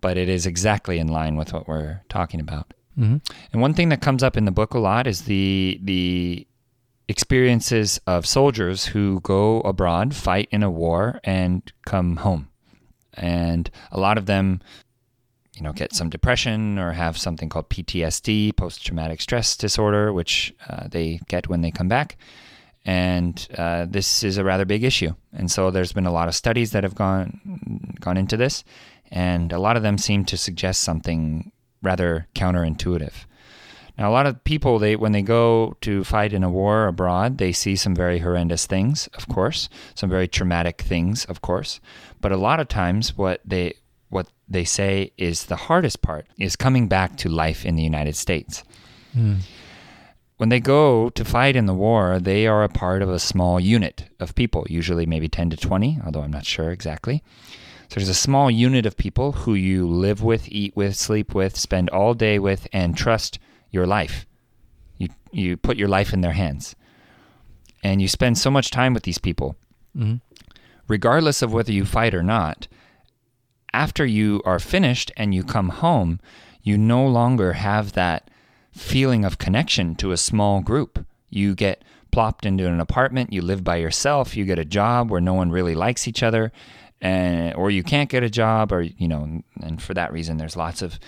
but 0.00 0.16
it 0.18 0.28
is 0.28 0.46
exactly 0.46 0.98
in 0.98 1.08
line 1.08 1.36
with 1.36 1.52
what 1.52 1.68
we're 1.68 2.02
talking 2.08 2.40
about. 2.40 2.74
hmm 2.94 3.16
And 3.52 3.62
one 3.62 3.74
thing 3.74 3.88
that 3.88 4.02
comes 4.02 4.22
up 4.22 4.36
in 4.36 4.44
the 4.44 4.50
book 4.50 4.74
a 4.74 4.78
lot 4.78 5.06
is 5.06 5.22
the 5.22 5.80
the 5.82 6.46
experiences 7.08 7.98
of 8.06 8.26
soldiers 8.26 8.86
who 8.86 9.20
go 9.20 9.60
abroad, 9.62 10.14
fight 10.14 10.48
in 10.50 10.62
a 10.62 10.70
war, 10.70 11.20
and 11.24 11.72
come 11.86 12.16
home. 12.16 12.48
And 13.14 13.70
a 13.90 13.98
lot 13.98 14.18
of 14.18 14.26
them, 14.26 14.60
you 15.58 15.64
know, 15.64 15.72
get 15.72 15.92
some 15.92 16.08
depression 16.08 16.78
or 16.78 16.92
have 16.92 17.18
something 17.18 17.48
called 17.48 17.68
PTSD, 17.68 18.56
post 18.56 18.86
traumatic 18.86 19.20
stress 19.20 19.56
disorder, 19.56 20.12
which 20.12 20.54
uh, 20.68 20.86
they 20.86 21.20
get 21.26 21.48
when 21.48 21.62
they 21.62 21.72
come 21.72 21.88
back. 21.88 22.16
And 22.84 23.46
uh, 23.58 23.86
this 23.88 24.22
is 24.22 24.38
a 24.38 24.44
rather 24.44 24.64
big 24.64 24.84
issue. 24.84 25.14
And 25.32 25.50
so 25.50 25.72
there's 25.72 25.92
been 25.92 26.06
a 26.06 26.12
lot 26.12 26.28
of 26.28 26.36
studies 26.36 26.70
that 26.70 26.84
have 26.84 26.94
gone 26.94 27.96
gone 28.00 28.16
into 28.16 28.36
this, 28.36 28.62
and 29.10 29.52
a 29.52 29.58
lot 29.58 29.76
of 29.76 29.82
them 29.82 29.98
seem 29.98 30.24
to 30.26 30.36
suggest 30.36 30.82
something 30.82 31.50
rather 31.82 32.28
counterintuitive. 32.36 33.26
Now, 33.98 34.08
a 34.08 34.12
lot 34.12 34.26
of 34.26 34.44
people, 34.44 34.78
they 34.78 34.94
when 34.94 35.10
they 35.10 35.22
go 35.22 35.76
to 35.80 36.04
fight 36.04 36.32
in 36.32 36.44
a 36.44 36.50
war 36.50 36.86
abroad, 36.86 37.38
they 37.38 37.50
see 37.50 37.74
some 37.74 37.96
very 37.96 38.20
horrendous 38.20 38.64
things, 38.64 39.08
of 39.14 39.26
course, 39.26 39.68
some 39.96 40.08
very 40.08 40.28
traumatic 40.28 40.80
things, 40.80 41.24
of 41.24 41.42
course. 41.42 41.80
But 42.20 42.30
a 42.30 42.36
lot 42.36 42.60
of 42.60 42.68
times, 42.68 43.18
what 43.18 43.40
they 43.44 43.74
they 44.48 44.64
say 44.64 45.12
is 45.16 45.44
the 45.44 45.56
hardest 45.56 46.02
part 46.02 46.26
is 46.38 46.56
coming 46.56 46.88
back 46.88 47.16
to 47.18 47.28
life 47.28 47.64
in 47.64 47.76
the 47.76 47.82
United 47.82 48.16
States. 48.16 48.64
Mm. 49.16 49.40
When 50.36 50.48
they 50.48 50.60
go 50.60 51.10
to 51.10 51.24
fight 51.24 51.56
in 51.56 51.66
the 51.66 51.74
war, 51.74 52.18
they 52.20 52.46
are 52.46 52.62
a 52.62 52.68
part 52.68 53.02
of 53.02 53.10
a 53.10 53.18
small 53.18 53.58
unit 53.58 54.08
of 54.20 54.34
people, 54.34 54.64
usually 54.68 55.04
maybe 55.04 55.28
10 55.28 55.50
to 55.50 55.56
20, 55.56 56.00
although 56.04 56.22
I'm 56.22 56.30
not 56.30 56.46
sure 56.46 56.70
exactly. 56.70 57.22
So 57.88 57.96
there's 57.96 58.08
a 58.08 58.14
small 58.14 58.50
unit 58.50 58.86
of 58.86 58.96
people 58.96 59.32
who 59.32 59.54
you 59.54 59.88
live 59.88 60.22
with, 60.22 60.48
eat 60.48 60.76
with, 60.76 60.94
sleep 60.94 61.34
with, 61.34 61.56
spend 61.56 61.90
all 61.90 62.14
day 62.14 62.38
with, 62.38 62.68
and 62.72 62.96
trust 62.96 63.38
your 63.70 63.86
life. 63.86 64.26
You, 64.98 65.08
you 65.32 65.56
put 65.56 65.76
your 65.76 65.88
life 65.88 66.12
in 66.12 66.20
their 66.20 66.32
hands. 66.32 66.76
And 67.82 68.02
you 68.02 68.08
spend 68.08 68.38
so 68.38 68.50
much 68.50 68.70
time 68.70 68.94
with 68.94 69.04
these 69.04 69.18
people, 69.18 69.56
hmm 69.94 70.16
regardless 70.88 71.42
of 71.42 71.52
whether 71.52 71.70
you 71.70 71.84
fight 71.84 72.14
or 72.14 72.22
not. 72.22 72.66
After 73.78 74.04
you 74.04 74.42
are 74.44 74.58
finished 74.58 75.12
and 75.16 75.32
you 75.32 75.44
come 75.44 75.68
home, 75.68 76.18
you 76.64 76.76
no 76.76 77.06
longer 77.06 77.52
have 77.52 77.92
that 77.92 78.28
feeling 78.72 79.24
of 79.24 79.38
connection 79.38 79.94
to 79.96 80.10
a 80.10 80.16
small 80.16 80.60
group. 80.60 81.06
You 81.30 81.54
get 81.54 81.84
plopped 82.10 82.44
into 82.44 82.66
an 82.66 82.80
apartment, 82.80 83.32
you 83.32 83.40
live 83.40 83.62
by 83.62 83.76
yourself, 83.76 84.36
you 84.36 84.44
get 84.44 84.58
a 84.58 84.64
job 84.64 85.12
where 85.12 85.20
no 85.20 85.34
one 85.34 85.52
really 85.52 85.76
likes 85.76 86.08
each 86.08 86.24
other, 86.24 86.50
and 87.00 87.54
or 87.54 87.70
you 87.70 87.84
can't 87.84 88.10
get 88.10 88.24
a 88.24 88.30
job, 88.30 88.72
or 88.72 88.82
you 88.82 89.06
know, 89.06 89.42
and 89.62 89.80
for 89.80 89.94
that 89.94 90.12
reason, 90.12 90.38
there's 90.38 90.56
lots 90.56 90.82
of 90.82 90.98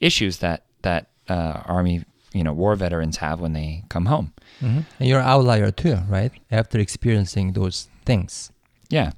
issues 0.00 0.38
that 0.38 0.64
that 0.82 1.10
uh, 1.28 1.62
army, 1.64 2.02
you 2.32 2.42
know, 2.42 2.52
war 2.52 2.74
veterans 2.74 3.18
have 3.18 3.38
when 3.38 3.52
they 3.52 3.84
come 3.88 4.06
home. 4.06 4.32
hmm 4.58 4.80
And 4.98 5.08
you're 5.08 5.20
an 5.20 5.28
outlier 5.28 5.70
too, 5.70 5.98
right? 6.08 6.32
After 6.50 6.80
experiencing 6.80 7.52
those 7.52 7.88
things. 8.04 8.50
Yeah, 8.88 9.12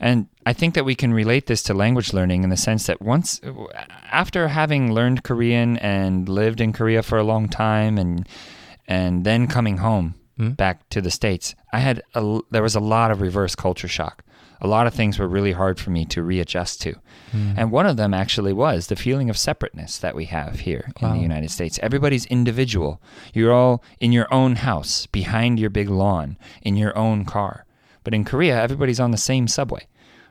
And 0.00 0.26
I 0.46 0.52
think 0.52 0.74
that 0.74 0.84
we 0.84 0.94
can 0.94 1.12
relate 1.14 1.46
this 1.46 1.62
to 1.64 1.74
language 1.74 2.12
learning 2.12 2.44
in 2.44 2.50
the 2.50 2.56
sense 2.56 2.86
that 2.86 3.00
once, 3.00 3.40
after 4.10 4.48
having 4.48 4.92
learned 4.92 5.22
Korean 5.24 5.76
and 5.78 6.28
lived 6.28 6.60
in 6.60 6.72
Korea 6.72 7.02
for 7.02 7.18
a 7.18 7.24
long 7.24 7.48
time, 7.48 7.98
and 7.98 8.26
and 8.86 9.24
then 9.24 9.46
coming 9.46 9.78
home 9.78 10.14
Mm. 10.38 10.56
back 10.56 10.88
to 10.90 11.00
the 11.00 11.12
states, 11.12 11.54
I 11.72 11.78
had 11.78 12.02
a, 12.14 12.40
there 12.50 12.62
was 12.62 12.74
a 12.74 12.80
lot 12.80 13.12
of 13.12 13.20
reverse 13.20 13.54
culture 13.54 13.86
shock. 13.86 14.24
A 14.60 14.66
lot 14.66 14.86
of 14.88 14.92
things 14.94 15.16
were 15.16 15.28
really 15.28 15.52
hard 15.52 15.78
for 15.78 15.90
me 15.90 16.04
to 16.06 16.24
readjust 16.24 16.82
to, 16.82 16.94
Mm. 17.32 17.54
and 17.56 17.70
one 17.70 17.86
of 17.86 17.96
them 17.96 18.12
actually 18.12 18.52
was 18.52 18.88
the 18.88 18.96
feeling 18.96 19.30
of 19.30 19.38
separateness 19.38 19.96
that 19.98 20.16
we 20.16 20.24
have 20.24 20.60
here 20.60 20.90
in 21.00 21.12
the 21.12 21.18
United 21.20 21.50
States. 21.52 21.78
Everybody's 21.84 22.26
individual. 22.26 23.00
You're 23.32 23.52
all 23.52 23.82
in 24.00 24.10
your 24.10 24.26
own 24.34 24.56
house, 24.56 25.06
behind 25.06 25.60
your 25.60 25.70
big 25.70 25.88
lawn, 25.88 26.36
in 26.62 26.74
your 26.76 26.96
own 26.98 27.24
car. 27.24 27.63
But 28.04 28.14
in 28.14 28.24
Korea, 28.24 28.60
everybody's 28.60 29.00
on 29.00 29.10
the 29.10 29.16
same 29.16 29.48
subway, 29.48 29.86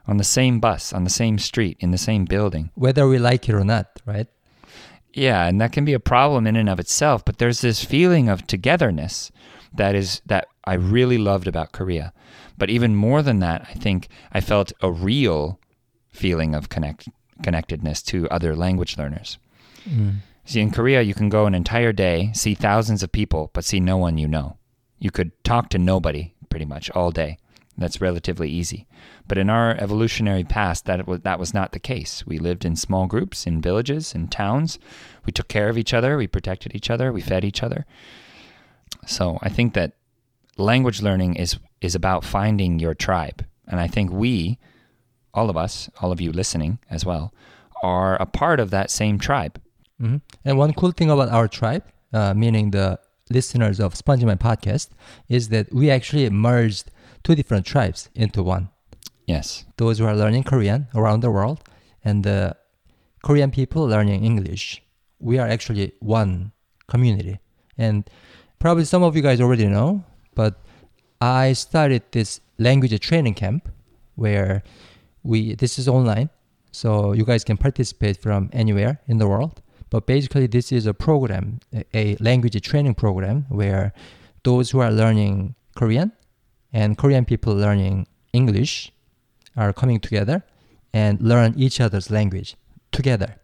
on 0.08 0.18
the 0.18 0.24
same 0.24 0.60
bus, 0.60 0.94
on 0.94 1.04
the 1.04 1.10
same 1.10 1.40
street, 1.40 1.78
in 1.80 1.92
the 1.92 1.98
same 1.98 2.26
building. 2.26 2.70
Whether 2.76 3.08
we 3.08 3.18
like 3.18 3.50
it 3.50 3.56
or 3.56 3.64
not, 3.64 3.88
right? 4.06 4.28
Yeah, 5.14 5.46
and 5.46 5.60
that 5.62 5.72
can 5.72 5.86
be 5.86 5.94
a 5.94 6.00
problem 6.00 6.48
in 6.48 6.56
and 6.56 6.70
of 6.70 6.80
itself, 6.80 7.24
but 7.26 7.38
there's 7.38 7.62
this 7.62 7.84
feeling 7.84 8.30
of 8.30 8.48
togetherness 8.48 9.32
that 9.74 9.96
is 9.96 10.22
that 10.26 10.48
I 10.64 10.76
really 10.76 11.18
loved 11.18 11.48
about 11.48 11.72
Korea. 11.72 12.14
But 12.58 12.70
even 12.70 12.96
more 12.96 13.22
than 13.22 13.40
that, 13.40 13.68
I 13.70 13.74
think 13.74 14.08
I 14.32 14.42
felt 14.42 14.72
a 14.82 14.92
real 14.92 15.60
feeling 16.10 16.56
of 16.56 16.70
connect 16.70 17.10
connectedness 17.42 18.02
to 18.04 18.30
other 18.30 18.56
language 18.56 18.98
learners. 18.98 19.38
Mm. 19.90 20.18
See, 20.46 20.62
in 20.62 20.72
Korea, 20.72 21.02
you 21.02 21.14
can 21.14 21.30
go 21.30 21.46
an 21.46 21.56
entire 21.56 21.92
day, 21.92 22.32
see 22.34 22.54
thousands 22.54 23.02
of 23.02 23.12
people, 23.12 23.50
but 23.54 23.66
see 23.66 23.80
no 23.80 23.98
one 23.98 24.18
you 24.18 24.28
know. 24.28 24.58
You 25.00 25.12
could 25.12 25.32
talk 25.44 25.70
to 25.70 25.78
nobody 25.78 26.34
pretty 26.50 26.66
much 26.66 26.90
all 26.92 27.12
day. 27.12 27.38
That's 27.78 28.02
relatively 28.02 28.50
easy. 28.50 28.86
But 29.28 29.38
in 29.38 29.50
our 29.50 29.72
evolutionary 29.76 30.44
past, 30.44 30.86
that 30.86 31.08
was, 31.08 31.22
that 31.22 31.40
was 31.40 31.54
not 31.54 31.72
the 31.72 31.80
case. 31.80 32.26
We 32.26 32.38
lived 32.38 32.66
in 32.66 32.76
small 32.76 33.08
groups, 33.08 33.48
in 33.48 33.62
villages, 33.62 34.14
in 34.14 34.28
towns. 34.28 34.78
We 35.26 35.32
took 35.32 35.48
care 35.48 35.70
of 35.70 35.78
each 35.78 35.94
other, 35.94 36.18
we 36.18 36.28
protected 36.28 36.76
each 36.76 36.90
other, 36.90 37.12
we 37.12 37.22
fed 37.22 37.44
each 37.44 37.64
other. 37.64 37.86
So 39.08 39.40
I 39.42 39.50
think 39.50 39.74
that 39.74 39.94
language 40.58 41.02
learning 41.02 41.36
is, 41.36 41.58
is 41.82 41.96
about 41.96 42.24
finding 42.24 42.80
your 42.80 42.94
tribe. 42.94 43.44
And 43.68 43.80
I 43.80 43.88
think 43.88 44.12
we, 44.12 44.60
all 45.34 45.50
of 45.50 45.58
us, 45.58 45.90
all 46.00 46.12
of 46.12 46.22
you 46.22 46.32
listening 46.32 46.80
as 46.92 47.06
well, 47.06 47.34
are 47.82 48.16
a 48.22 48.26
part 48.26 48.60
of 48.60 48.70
that 48.70 48.92
same 48.92 49.18
tribe. 49.18 49.60
hmm 50.00 50.18
And 50.46 50.58
one 50.58 50.74
cool 50.74 50.92
thing 50.92 51.10
about 51.10 51.30
our 51.30 51.48
tribe, 51.48 51.84
uh, 52.14 52.34
meaning 52.36 52.72
the 52.72 53.00
listeners 53.30 53.80
of 53.80 53.96
SpongeMind 53.96 54.40
podcast, 54.40 54.90
is 55.28 55.50
that 55.50 55.74
we 55.74 55.90
actually 55.90 56.30
merged 56.30 56.92
two 57.24 57.36
different 57.36 57.66
tribes 57.66 58.10
into 58.16 58.44
one. 58.44 58.70
Yes. 59.26 59.66
Those 59.78 60.00
who 60.00 60.06
are 60.06 60.16
learning 60.16 60.44
Korean 60.44 60.88
around 60.94 61.22
the 61.22 61.32
world 61.32 61.64
and 62.04 62.24
the 62.24 62.56
Korean 63.24 63.52
people 63.52 63.86
learning 63.86 64.24
English. 64.24 64.84
We 65.20 65.40
are 65.40 65.48
actually 65.48 65.94
one 66.00 66.52
community. 66.88 67.40
And 67.78 68.10
probably 68.60 68.86
some 68.86 69.04
of 69.04 69.16
you 69.16 69.22
guys 69.22 69.40
already 69.40 69.68
know, 69.68 70.04
but 70.36 70.62
I 71.22 71.54
started 71.54 72.04
this 72.12 72.42
language 72.60 73.00
training 73.00 73.36
camp 73.36 73.70
where 74.16 74.64
we 75.24 75.56
this 75.56 75.80
is 75.80 75.88
online 75.88 76.30
so 76.72 77.14
you 77.14 77.26
guys 77.26 77.44
can 77.44 77.58
participate 77.58 78.18
from 78.18 78.50
anywhere 78.54 79.00
in 79.08 79.18
the 79.18 79.28
world 79.28 79.62
but 79.90 80.06
basically 80.06 80.48
this 80.48 80.72
is 80.72 80.86
a 80.86 80.94
program 80.94 81.60
a- 81.94 82.16
language 82.20 82.60
training 82.62 82.94
program 82.94 83.46
where 83.50 83.94
those 84.44 84.72
who 84.72 84.80
are 84.80 84.92
learning 84.92 85.56
korean 85.76 86.12
and 86.74 86.98
korean 86.98 87.26
people 87.26 87.54
learning 87.56 88.08
english 88.34 88.92
are 89.56 89.72
coming 89.74 90.00
together 90.00 90.44
and 90.94 91.22
learn 91.22 91.54
each 91.58 91.80
other's 91.80 92.10
language 92.10 92.56
together 92.92 93.36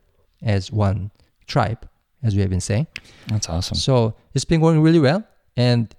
as 0.41 0.71
one 0.71 1.11
tribe 1.47 1.87
as 2.23 2.35
we 2.35 2.41
have 2.41 2.49
been 2.49 2.61
saying 2.61 2.87
That's 3.27 3.47
awesome. 3.49 3.75
so 3.77 4.15
it's 4.33 4.45
been 4.45 4.59
going 4.61 4.81
really 4.81 4.99
well. 4.99 5.23
And 5.57 5.93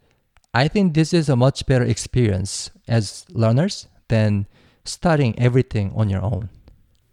I 0.54 0.68
think 0.68 0.94
this 0.94 1.12
is 1.12 1.28
a 1.28 1.36
much 1.36 1.66
better 1.66 1.84
experience 1.84 2.70
as 2.88 3.24
learners 3.30 3.86
than 4.08 4.46
studying 4.84 5.38
everything 5.38 5.92
on 5.94 6.08
your 6.08 6.22
own, 6.22 6.48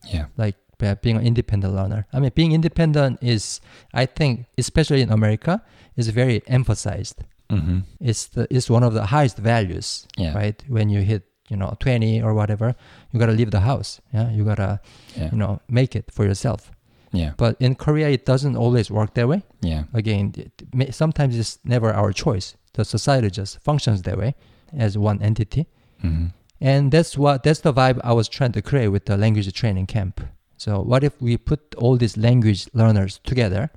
Yeah. 0.05 0.25
like 0.37 0.55
uh, 0.81 0.95
being 1.01 1.17
an 1.17 1.25
independent 1.25 1.73
learner. 1.73 2.05
I 2.13 2.19
mean, 2.19 2.31
being 2.35 2.51
independent 2.53 3.19
is, 3.21 3.59
I 3.93 4.05
think, 4.05 4.45
especially 4.57 5.01
in 5.01 5.11
America, 5.11 5.61
is 5.95 6.09
very 6.09 6.41
emphasized. 6.47 7.17
Mm-hmm. 7.49 7.79
It's 7.99 8.27
the 8.27 8.47
it's 8.49 8.69
one 8.69 8.83
of 8.83 8.93
the 8.93 9.05
highest 9.05 9.37
values, 9.37 10.07
Yeah. 10.17 10.33
right? 10.37 10.63
When 10.67 10.89
you 10.89 11.01
hit 11.01 11.23
you 11.49 11.55
know 11.57 11.75
20 11.79 12.21
or 12.21 12.33
whatever, 12.33 12.75
you 13.11 13.19
gotta 13.19 13.31
leave 13.31 13.51
the 13.51 13.61
house. 13.61 14.01
Yeah, 14.13 14.29
you 14.31 14.43
gotta 14.43 14.79
Yeah. 15.15 15.29
you 15.31 15.37
know 15.37 15.61
make 15.69 15.95
it 15.95 16.11
for 16.11 16.25
yourself. 16.25 16.71
Yeah. 17.13 17.31
But 17.37 17.55
in 17.59 17.75
Korea, 17.75 18.09
it 18.09 18.25
doesn't 18.25 18.57
always 18.57 18.91
work 18.91 19.13
that 19.13 19.27
way 19.27 19.41
Yeah. 19.61 19.83
again 19.93 20.33
it 20.37 20.51
may, 20.73 20.91
sometimes 20.91 21.37
it's 21.39 21.57
never 21.63 21.93
our 21.93 22.11
choice 22.11 22.55
the 22.73 22.83
society 22.83 23.29
just 23.29 23.59
functions 23.63 24.01
that 24.01 24.17
way 24.17 24.35
as 24.77 24.97
one 24.97 25.21
entity 25.21 25.65
Mm-hmm. 26.03 26.25
and 26.61 26.91
that's 26.91 27.17
what 27.17 27.41
that's 27.43 27.61
the 27.61 27.73
vibe 27.73 27.99
i 28.03 28.13
was 28.13 28.27
trying 28.29 28.51
to 28.51 28.61
create 28.61 28.89
with 28.89 29.05
the 29.05 29.17
language 29.17 29.51
training 29.53 29.87
camp 29.87 30.21
so 30.57 30.81
what 30.81 31.03
if 31.03 31.13
we 31.21 31.37
put 31.37 31.59
all 31.81 31.97
these 31.97 32.17
language 32.17 32.67
learners 32.73 33.19
together 33.23 33.69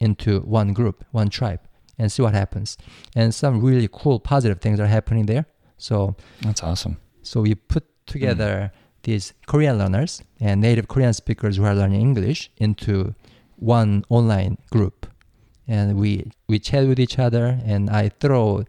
into 0.00 0.40
one 0.40 0.72
group 0.72 1.04
one 1.12 1.28
tribe 1.28 1.60
and 1.98 2.10
see 2.12 2.22
what 2.22 2.34
happens 2.34 2.76
and 3.14 3.34
some 3.34 3.60
really 3.60 3.88
cool 3.92 4.18
positive 4.20 4.60
things 4.60 4.78
are 4.80 4.86
happening 4.86 5.26
there 5.26 5.46
so 5.78 6.14
That's 6.42 6.62
awesome. 6.62 6.96
so 7.22 7.40
we 7.42 7.54
put 7.54 7.84
together 8.06 8.72
these 9.02 9.32
Korean 9.46 9.78
learners 9.78 10.22
and 10.40 10.60
native 10.60 10.88
Korean 10.88 11.12
speakers 11.12 11.56
who 11.56 11.64
are 11.64 11.74
learning 11.74 12.00
English 12.00 12.50
into 12.56 13.14
one 13.56 14.04
online 14.08 14.58
group. 14.70 15.06
And 15.68 15.96
we, 15.98 16.30
we 16.48 16.58
chat 16.58 16.86
with 16.88 16.98
each 16.98 17.18
other 17.18 17.60
and 17.64 17.88
I 17.88 18.08
throw 18.20 18.64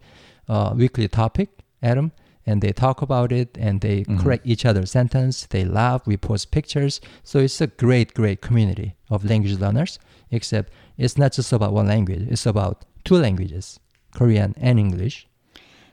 a 0.47 0.73
weekly 0.75 1.07
topic 1.07 1.49
at 1.81 1.95
them 1.95 2.11
and 2.45 2.61
they 2.61 2.71
talk 2.71 3.01
about 3.01 3.31
it 3.31 3.57
and 3.59 3.81
they 3.81 4.03
Mhm. 4.03 4.19
correct 4.19 4.45
each 4.45 4.63
other's 4.65 4.91
sentence. 4.91 5.45
They 5.47 5.65
laugh, 5.65 6.05
we 6.05 6.17
post 6.17 6.51
pictures. 6.51 7.01
So 7.23 7.39
it's 7.39 7.59
a 7.59 7.67
great, 7.67 8.13
great 8.13 8.39
community 8.41 8.95
of 9.09 9.25
language 9.25 9.59
learners, 9.59 9.97
except 10.31 10.71
it's 10.97 11.17
not 11.17 11.31
just 11.33 11.51
about 11.53 11.73
one 11.73 11.87
language. 11.87 12.27
It's 12.29 12.45
about 12.45 12.85
two 13.03 13.15
languages, 13.17 13.79
Korean 14.13 14.53
and 14.57 14.79
English. 14.79 15.27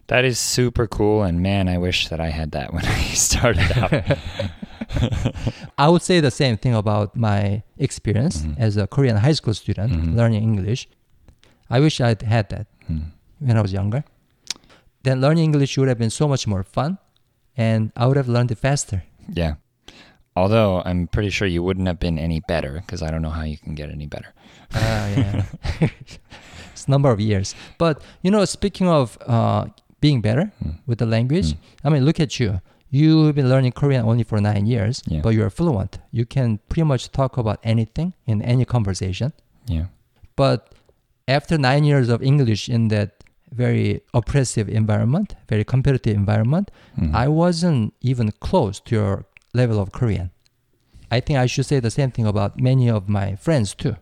That 0.09 0.25
is 0.25 0.39
super 0.39 0.87
cool, 0.87 1.23
and 1.23 1.41
man, 1.41 1.67
I 1.69 1.79
wish 1.79 2.09
that 2.09 2.21
I 2.21 2.29
had 2.31 2.51
that 2.53 2.73
when 2.75 2.85
I 2.99 3.01
started 3.15 3.71
out. 3.79 3.93
I 5.79 5.89
would 5.89 6.03
say 6.03 6.21
the 6.21 6.31
same 6.31 6.57
thing 6.57 6.75
about 6.75 7.17
my 7.17 7.63
experience 7.79 8.43
Mhm. 8.43 8.59
as 8.59 8.77
a 8.77 8.87
Korean 8.87 9.17
high 9.17 9.33
school 9.33 9.55
student 9.55 9.93
Mhm. 9.93 10.15
learning 10.17 10.43
English. 10.43 10.89
I 11.71 11.81
wish 11.81 12.01
I'd 12.01 12.23
had 12.23 12.49
that 12.51 12.67
Hmm. 12.87 12.99
when 13.41 13.57
I 13.57 13.63
was 13.63 13.73
younger. 13.73 14.05
Then 15.03 15.21
learning 15.21 15.45
English 15.45 15.77
would 15.79 15.89
have 15.89 15.99
been 15.99 16.11
so 16.11 16.29
much 16.29 16.47
more 16.47 16.63
fun 16.63 16.99
and 17.57 17.91
I 17.97 18.07
would 18.07 18.17
have 18.17 18.29
learned 18.29 18.51
it 18.51 18.59
faster. 18.59 19.03
Yeah. 19.33 19.55
Although 20.37 20.83
I'm 20.85 21.07
pretty 21.07 21.31
sure 21.31 21.47
you 21.47 21.63
wouldn't 21.63 21.87
have 21.87 22.01
been 22.01 22.19
any 22.19 22.41
better 22.49 22.81
because 22.81 23.03
I 23.03 23.11
don't 23.11 23.23
know 23.23 23.31
how 23.31 23.43
you 23.45 23.57
can 23.57 23.75
get 23.75 23.89
any 23.91 24.07
better. 24.07 24.35
Ah, 24.75 25.07
yeah. 25.09 25.45
it's 26.73 26.87
a 26.87 26.91
number 26.91 27.11
of 27.11 27.21
years. 27.21 27.55
But, 27.79 28.03
you 28.23 28.31
know, 28.31 28.45
speaking 28.45 28.89
of 28.89 29.17
uh, 29.27 29.67
being 30.01 30.21
better 30.21 30.51
Hmm. 30.63 30.71
with 30.87 30.99
the 30.99 31.07
language, 31.07 31.53
Mm. 31.53 31.59
I 31.85 31.89
mean, 31.91 32.05
look 32.05 32.19
at 32.21 32.41
you. 32.41 32.61
You've 32.91 33.35
been 33.35 33.49
learning 33.49 33.73
Korean 33.73 34.05
only 34.05 34.25
for 34.25 34.41
nine 34.41 34.67
years, 34.67 35.03
Yeah. 35.07 35.21
but 35.23 35.35
you're 35.35 35.51
fluent. 35.51 35.99
You 36.11 36.27
can 36.27 36.59
pretty 36.69 36.85
much 36.87 37.11
talk 37.13 37.37
about 37.39 37.59
anything 37.63 38.15
in 38.27 38.43
any 38.43 38.65
conversation. 38.65 39.33
Yeah. 39.67 39.87
But 40.37 40.75
after 41.29 41.59
nine 41.59 41.85
years 41.85 42.09
of 42.09 42.23
English 42.23 42.69
in 42.69 42.89
that 42.89 43.23
very 43.53 44.01
oppressive 44.13 44.69
environment, 44.69 45.35
very 45.49 45.65
competitive 45.65 46.15
environment, 46.17 46.71
Mhm. 46.99 47.15
I 47.15 47.29
wasn't 47.29 47.95
even 48.01 48.33
close 48.41 48.81
to 48.87 48.95
your 48.95 49.25
level 49.55 49.79
of 49.81 49.93
Korean. 49.93 50.31
I 51.11 51.21
think 51.21 51.39
I 51.39 51.47
should 51.47 51.67
say 51.67 51.81
the 51.81 51.91
same 51.91 52.11
thing 52.11 52.27
about 52.27 52.61
many 52.61 52.91
of 52.91 53.09
my 53.09 53.37
friends 53.37 53.75
too. 53.75 53.97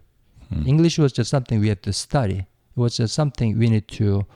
Hmm. 0.48 0.66
English 0.66 0.98
was 0.98 1.12
just 1.12 1.30
something 1.30 1.60
we 1.60 1.68
had 1.68 1.82
to 1.84 1.92
study. 1.92 2.38
It 2.38 2.80
was 2.80 2.96
just 2.96 3.14
something 3.14 3.58
we 3.58 3.68
need 3.68 3.86
to 3.88 4.26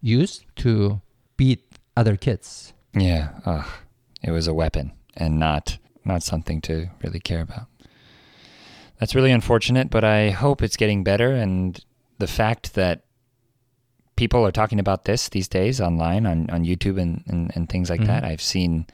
use 0.00 0.40
to 0.56 1.00
beat 1.36 1.62
other 1.96 2.16
kids. 2.16 2.72
Yeah. 2.94 3.28
Ugh. 3.44 3.66
It 4.22 4.30
was 4.30 4.46
a 4.48 4.54
weapon 4.54 4.92
and 5.16 5.38
not 5.38 5.78
not 6.04 6.22
something 6.22 6.60
to 6.62 6.88
really 7.02 7.20
care 7.20 7.42
about. 7.42 7.66
That's 8.98 9.14
really 9.14 9.30
unfortunate, 9.30 9.90
but 9.90 10.02
I 10.04 10.30
hope 10.30 10.62
it's 10.62 10.76
getting 10.76 11.04
better 11.04 11.32
and 11.32 11.78
the 12.18 12.26
fact 12.26 12.74
that 12.74 13.02
people 14.16 14.44
are 14.44 14.50
talking 14.50 14.80
about 14.80 15.04
this 15.04 15.28
these 15.28 15.46
days 15.48 15.80
online 15.80 16.26
on, 16.26 16.48
on 16.50 16.64
YouTube 16.64 16.98
and, 17.00 17.22
and, 17.28 17.52
and 17.54 17.68
things 17.68 17.90
like 17.90 18.00
Mhm. 18.00 18.06
that. 18.06 18.24
I've 18.24 18.40
seen 18.42 18.86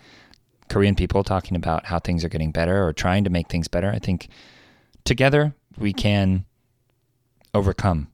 Korean 0.68 0.94
people 0.94 1.22
talking 1.22 1.56
about 1.56 1.86
how 1.86 1.98
things 1.98 2.24
are 2.24 2.28
getting 2.28 2.52
better 2.52 2.86
or 2.86 2.92
trying 2.92 3.24
to 3.24 3.30
make 3.30 3.48
things 3.48 3.68
better. 3.68 3.90
I 3.90 3.98
think 3.98 4.28
together 5.04 5.54
we 5.78 5.92
can 5.92 6.44
overcome 7.52 8.08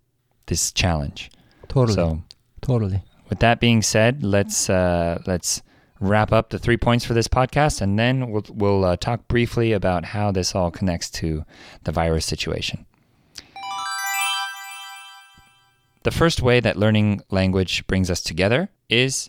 this 0.46 0.72
challenge. 0.72 1.30
Totally. 1.68 1.94
So 1.94 2.22
totally. 2.60 3.02
with 3.28 3.38
that 3.40 3.60
being 3.60 3.82
said, 3.82 4.22
let's 4.22 4.68
uh, 4.68 5.22
let's 5.26 5.62
wrap 6.00 6.32
up 6.32 6.50
the 6.50 6.58
three 6.58 6.76
points 6.76 7.04
for 7.04 7.14
this 7.14 7.28
podcast, 7.28 7.80
and 7.80 7.98
then 7.98 8.30
we'll, 8.30 8.44
we'll 8.48 8.84
uh, 8.84 8.96
talk 8.96 9.28
briefly 9.28 9.72
about 9.72 10.06
how 10.06 10.32
this 10.32 10.54
all 10.54 10.70
connects 10.70 11.10
to 11.10 11.44
the 11.84 11.92
virus 11.92 12.24
situation. 12.24 12.86
The 16.02 16.10
first 16.10 16.40
way 16.40 16.60
that 16.60 16.78
learning 16.78 17.20
language 17.30 17.86
brings 17.86 18.10
us 18.10 18.22
together 18.22 18.70
is 18.88 19.28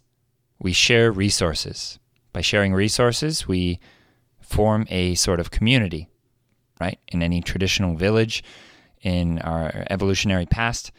we 0.59 0.71
share 0.71 1.11
resources. 1.11 1.99
By 2.33 2.41
sharing 2.41 2.73
resources, 2.73 3.47
we 3.47 3.79
form 4.39 4.85
a 4.89 5.15
sort 5.15 5.39
of 5.39 5.51
community, 5.51 6.09
right? 6.79 6.99
In 7.07 7.21
any 7.23 7.41
traditional 7.41 7.95
village, 7.95 8.43
in 9.01 9.39
our 9.39 9.85
evolutionary 9.89 10.45
past, 10.45 10.91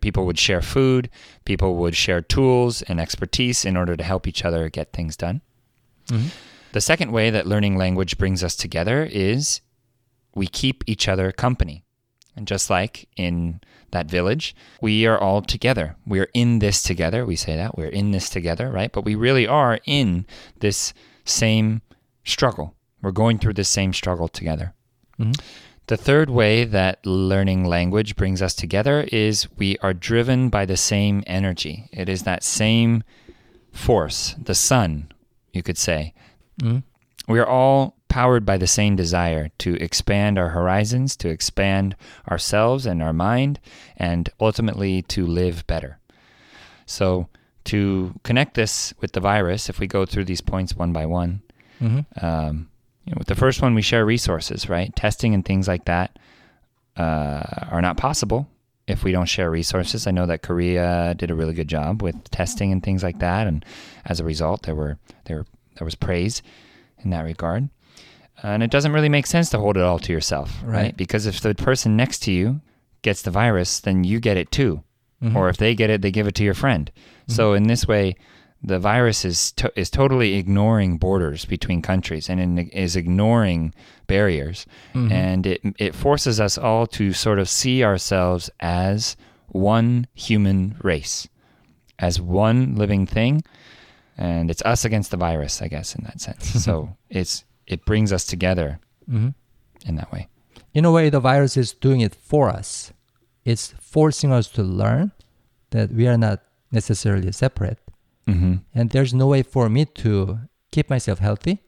people 0.00 0.26
would 0.26 0.38
share 0.38 0.62
food, 0.62 1.10
people 1.44 1.76
would 1.76 1.94
share 1.94 2.20
tools 2.20 2.82
and 2.82 3.00
expertise 3.00 3.64
in 3.64 3.76
order 3.76 3.96
to 3.96 4.04
help 4.04 4.26
each 4.26 4.44
other 4.44 4.68
get 4.68 4.92
things 4.92 5.16
done. 5.16 5.40
Mm-hmm. 6.08 6.28
The 6.72 6.80
second 6.80 7.12
way 7.12 7.30
that 7.30 7.46
learning 7.46 7.76
language 7.76 8.18
brings 8.18 8.42
us 8.42 8.56
together 8.56 9.04
is 9.04 9.60
we 10.34 10.46
keep 10.46 10.82
each 10.86 11.06
other 11.06 11.30
company. 11.32 11.84
And 12.36 12.48
just 12.48 12.68
like 12.68 13.08
in 13.16 13.60
that 13.94 14.10
village, 14.10 14.54
we 14.80 15.06
are 15.06 15.18
all 15.18 15.42
together. 15.42 15.96
We're 16.06 16.30
in 16.34 16.58
this 16.58 16.82
together. 16.82 17.24
We 17.24 17.36
say 17.36 17.56
that 17.56 17.76
we're 17.76 17.88
in 17.88 18.10
this 18.10 18.28
together, 18.28 18.70
right? 18.70 18.92
But 18.92 19.04
we 19.04 19.14
really 19.14 19.46
are 19.46 19.80
in 19.86 20.26
this 20.60 20.92
same 21.24 21.82
struggle. 22.24 22.74
We're 23.02 23.10
going 23.10 23.38
through 23.38 23.54
this 23.54 23.68
same 23.68 23.92
struggle 23.92 24.28
together. 24.28 24.74
Mm-hmm. 25.18 25.32
The 25.86 25.96
third 25.96 26.30
way 26.30 26.64
that 26.64 27.04
learning 27.04 27.64
language 27.64 28.16
brings 28.16 28.40
us 28.40 28.54
together 28.54 29.06
is 29.12 29.48
we 29.56 29.76
are 29.78 29.92
driven 29.92 30.48
by 30.48 30.64
the 30.64 30.78
same 30.78 31.22
energy. 31.26 31.88
It 31.92 32.08
is 32.08 32.22
that 32.22 32.42
same 32.42 33.02
force, 33.70 34.34
the 34.42 34.54
sun, 34.54 35.12
you 35.52 35.62
could 35.62 35.76
say. 35.76 36.14
Mm-hmm. 36.62 36.78
We 37.30 37.38
are 37.38 37.46
all 37.46 37.96
powered 38.14 38.46
by 38.46 38.56
the 38.56 38.68
same 38.68 38.94
desire 38.94 39.50
to 39.58 39.74
expand 39.82 40.38
our 40.38 40.50
horizons, 40.50 41.16
to 41.16 41.28
expand 41.28 41.96
ourselves 42.30 42.86
and 42.86 43.02
our 43.02 43.12
mind, 43.12 43.58
and 43.96 44.30
ultimately 44.38 45.02
to 45.02 45.26
live 45.26 45.66
better. 45.66 45.98
So, 46.86 47.26
to 47.64 48.14
connect 48.22 48.54
this 48.54 48.94
with 49.00 49.14
the 49.14 49.20
virus, 49.20 49.68
if 49.68 49.80
we 49.80 49.88
go 49.88 50.06
through 50.06 50.26
these 50.26 50.40
points 50.40 50.76
one 50.76 50.92
by 50.92 51.06
one, 51.06 51.42
mm-hmm. 51.82 52.24
um, 52.24 52.68
you 53.04 53.10
know, 53.10 53.16
with 53.18 53.26
the 53.26 53.34
first 53.34 53.60
one, 53.60 53.74
we 53.74 53.82
share 53.82 54.06
resources, 54.06 54.68
right? 54.68 54.94
Testing 54.94 55.34
and 55.34 55.44
things 55.44 55.66
like 55.66 55.86
that 55.86 56.16
uh, 56.96 57.42
are 57.68 57.82
not 57.82 57.96
possible 57.96 58.46
if 58.86 59.02
we 59.02 59.10
don't 59.10 59.26
share 59.26 59.50
resources. 59.50 60.06
I 60.06 60.12
know 60.12 60.26
that 60.26 60.42
Korea 60.42 61.16
did 61.16 61.32
a 61.32 61.34
really 61.34 61.54
good 61.54 61.66
job 61.66 62.00
with 62.00 62.30
testing 62.30 62.70
and 62.70 62.80
things 62.80 63.02
like 63.02 63.18
that, 63.18 63.48
and 63.48 63.64
as 64.04 64.20
a 64.20 64.24
result, 64.24 64.62
there 64.62 64.76
were 64.76 64.98
there 65.24 65.46
there 65.78 65.84
was 65.84 65.96
praise 65.96 66.42
in 67.02 67.10
that 67.10 67.24
regard. 67.24 67.70
And 68.44 68.62
it 68.62 68.70
doesn't 68.70 68.92
really 68.92 69.08
make 69.08 69.26
sense 69.26 69.48
to 69.50 69.58
hold 69.58 69.76
it 69.78 69.82
all 69.82 69.98
to 70.00 70.12
yourself, 70.12 70.62
right? 70.62 70.72
right? 70.72 70.96
Because 70.96 71.26
if 71.26 71.40
the 71.40 71.54
person 71.54 71.96
next 71.96 72.18
to 72.24 72.32
you 72.32 72.60
gets 73.00 73.22
the 73.22 73.30
virus, 73.30 73.80
then 73.80 74.04
you 74.04 74.20
get 74.20 74.36
it 74.36 74.50
too. 74.50 74.82
Mm-hmm. 75.22 75.36
Or 75.36 75.48
if 75.48 75.56
they 75.56 75.74
get 75.74 75.88
it, 75.88 76.02
they 76.02 76.10
give 76.10 76.26
it 76.26 76.34
to 76.36 76.44
your 76.44 76.54
friend. 76.54 76.90
Mm-hmm. 76.94 77.32
So 77.32 77.54
in 77.54 77.68
this 77.68 77.88
way, 77.88 78.16
the 78.62 78.78
virus 78.78 79.24
is 79.24 79.52
to, 79.52 79.72
is 79.76 79.90
totally 79.90 80.34
ignoring 80.34 80.96
borders 80.96 81.44
between 81.44 81.82
countries 81.82 82.28
and 82.28 82.40
in, 82.40 82.58
is 82.70 82.96
ignoring 82.96 83.74
barriers, 84.06 84.66
mm-hmm. 84.94 85.12
and 85.12 85.46
it 85.46 85.60
it 85.78 85.94
forces 85.94 86.40
us 86.40 86.56
all 86.56 86.86
to 86.86 87.12
sort 87.12 87.38
of 87.38 87.48
see 87.48 87.84
ourselves 87.84 88.50
as 88.60 89.16
one 89.48 90.06
human 90.14 90.76
race, 90.82 91.28
as 91.98 92.20
one 92.20 92.74
living 92.74 93.06
thing, 93.06 93.42
and 94.16 94.50
it's 94.50 94.62
us 94.62 94.84
against 94.86 95.10
the 95.10 95.18
virus, 95.18 95.60
I 95.60 95.68
guess, 95.68 95.94
in 95.94 96.04
that 96.04 96.20
sense. 96.20 96.64
so 96.64 96.96
it's 97.10 97.44
it 97.66 97.84
brings 97.84 98.12
us 98.12 98.24
together 98.24 98.80
mm-hmm. 99.08 99.30
in 99.86 99.96
that 99.96 100.12
way. 100.12 100.28
In 100.72 100.84
a 100.84 100.90
way, 100.90 101.10
the 101.10 101.20
virus 101.20 101.56
is 101.56 101.72
doing 101.72 102.00
it 102.00 102.14
for 102.14 102.48
us. 102.48 102.92
It's 103.44 103.74
forcing 103.80 104.32
us 104.32 104.48
to 104.48 104.62
learn 104.62 105.12
that 105.70 105.92
we 105.92 106.08
are 106.08 106.18
not 106.18 106.40
necessarily 106.72 107.30
separate 107.32 107.78
Mm-hmm. 108.26 108.54
And 108.74 108.90
there's 108.90 109.12
no 109.12 109.26
way 109.26 109.42
for 109.42 109.68
me 109.68 109.84
to 109.84 110.38
keep 110.70 110.90
myself 110.90 111.18
healthy 111.18 111.60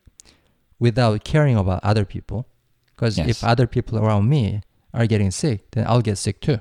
without 0.79 1.25
caring 1.25 1.57
about 1.57 1.81
other 1.83 2.05
people. 2.05 2.49
Because 2.95 3.19
yes. 3.19 3.29
if 3.29 3.45
other 3.45 3.67
people 3.67 3.99
around 3.99 4.29
me 4.29 4.63
are 4.95 5.07
getting 5.07 5.31
sick, 5.31 5.71
then 5.73 5.87
I'll 5.87 6.01
get 6.01 6.17
sick 6.17 6.41
too. 6.41 6.61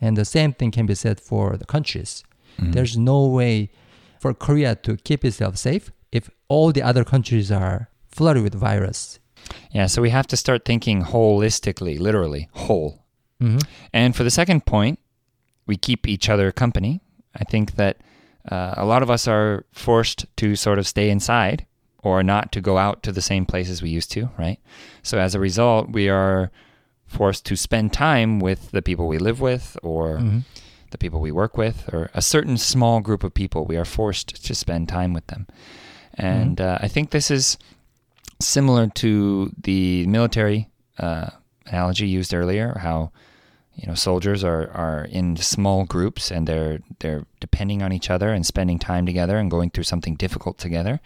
And 0.00 0.16
the 0.16 0.24
same 0.24 0.52
thing 0.52 0.70
can 0.70 0.86
be 0.86 0.94
said 0.94 1.20
for 1.20 1.56
the 1.56 1.64
countries. 1.64 2.22
Mm-hmm. 2.58 2.72
There's 2.72 2.96
no 2.96 3.26
way 3.26 3.70
for 4.20 4.32
Korea 4.34 4.76
to 4.76 4.96
keep 4.96 5.24
itself 5.24 5.56
safe 5.56 5.90
if 6.12 6.30
all 6.48 6.72
the 6.72 6.82
other 6.82 7.04
countries 7.04 7.50
are 7.50 7.90
flooded 8.18 8.42
with 8.42 8.54
virus. 8.54 9.20
Yeah, 9.70 9.86
so 9.86 10.02
we 10.02 10.10
have 10.10 10.26
to 10.26 10.36
start 10.36 10.64
thinking 10.64 11.04
holistically, 11.04 12.00
literally, 12.00 12.48
whole. 12.52 13.04
Mm-hmm. 13.40 13.58
And 13.92 14.16
for 14.16 14.24
the 14.24 14.30
second 14.30 14.66
point, 14.66 14.98
we 15.68 15.76
keep 15.76 16.08
each 16.08 16.28
other 16.28 16.50
company. 16.50 17.00
I 17.36 17.44
think 17.44 17.76
that 17.76 17.98
uh, 18.50 18.74
a 18.76 18.84
lot 18.84 19.04
of 19.04 19.10
us 19.10 19.28
are 19.28 19.64
forced 19.70 20.26
to 20.38 20.56
sort 20.56 20.80
of 20.80 20.88
stay 20.88 21.10
inside 21.10 21.64
or 22.02 22.24
not 22.24 22.50
to 22.52 22.60
go 22.60 22.76
out 22.76 23.04
to 23.04 23.12
the 23.12 23.22
same 23.22 23.46
places 23.46 23.82
we 23.82 23.90
used 23.90 24.10
to, 24.12 24.30
right? 24.36 24.58
So 25.04 25.20
as 25.20 25.36
a 25.36 25.40
result, 25.40 25.90
we 25.90 26.08
are 26.08 26.50
forced 27.06 27.46
to 27.46 27.56
spend 27.56 27.92
time 27.92 28.40
with 28.40 28.72
the 28.72 28.82
people 28.82 29.06
we 29.06 29.18
live 29.18 29.40
with 29.40 29.78
or 29.84 30.18
mm-hmm. 30.18 30.40
the 30.90 30.98
people 30.98 31.20
we 31.20 31.30
work 31.30 31.56
with 31.56 31.88
or 31.92 32.10
a 32.14 32.22
certain 32.22 32.58
small 32.58 32.98
group 33.00 33.22
of 33.22 33.32
people. 33.32 33.64
We 33.64 33.76
are 33.76 33.84
forced 33.84 34.44
to 34.44 34.54
spend 34.56 34.88
time 34.88 35.12
with 35.12 35.28
them. 35.28 35.46
And 36.14 36.56
mm-hmm. 36.56 36.68
uh, 36.68 36.78
I 36.84 36.88
think 36.88 37.10
this 37.10 37.30
is 37.30 37.58
similar 38.40 38.88
to 38.88 39.52
the 39.60 40.06
military 40.06 40.68
uh, 40.98 41.30
analogy 41.66 42.06
used 42.06 42.32
earlier, 42.34 42.78
how 42.80 43.12
you 43.74 43.86
know 43.86 43.94
soldiers 43.94 44.42
are 44.42 44.70
are 44.72 45.04
in 45.04 45.36
small 45.36 45.84
groups 45.84 46.30
and 46.30 46.46
they're 46.46 46.80
they're 46.98 47.24
depending 47.40 47.82
on 47.82 47.92
each 47.92 48.10
other 48.10 48.32
and 48.32 48.44
spending 48.44 48.78
time 48.78 49.06
together 49.06 49.38
and 49.38 49.50
going 49.50 49.70
through 49.70 49.84
something 49.84 50.14
difficult 50.16 50.58
together. 50.58 51.00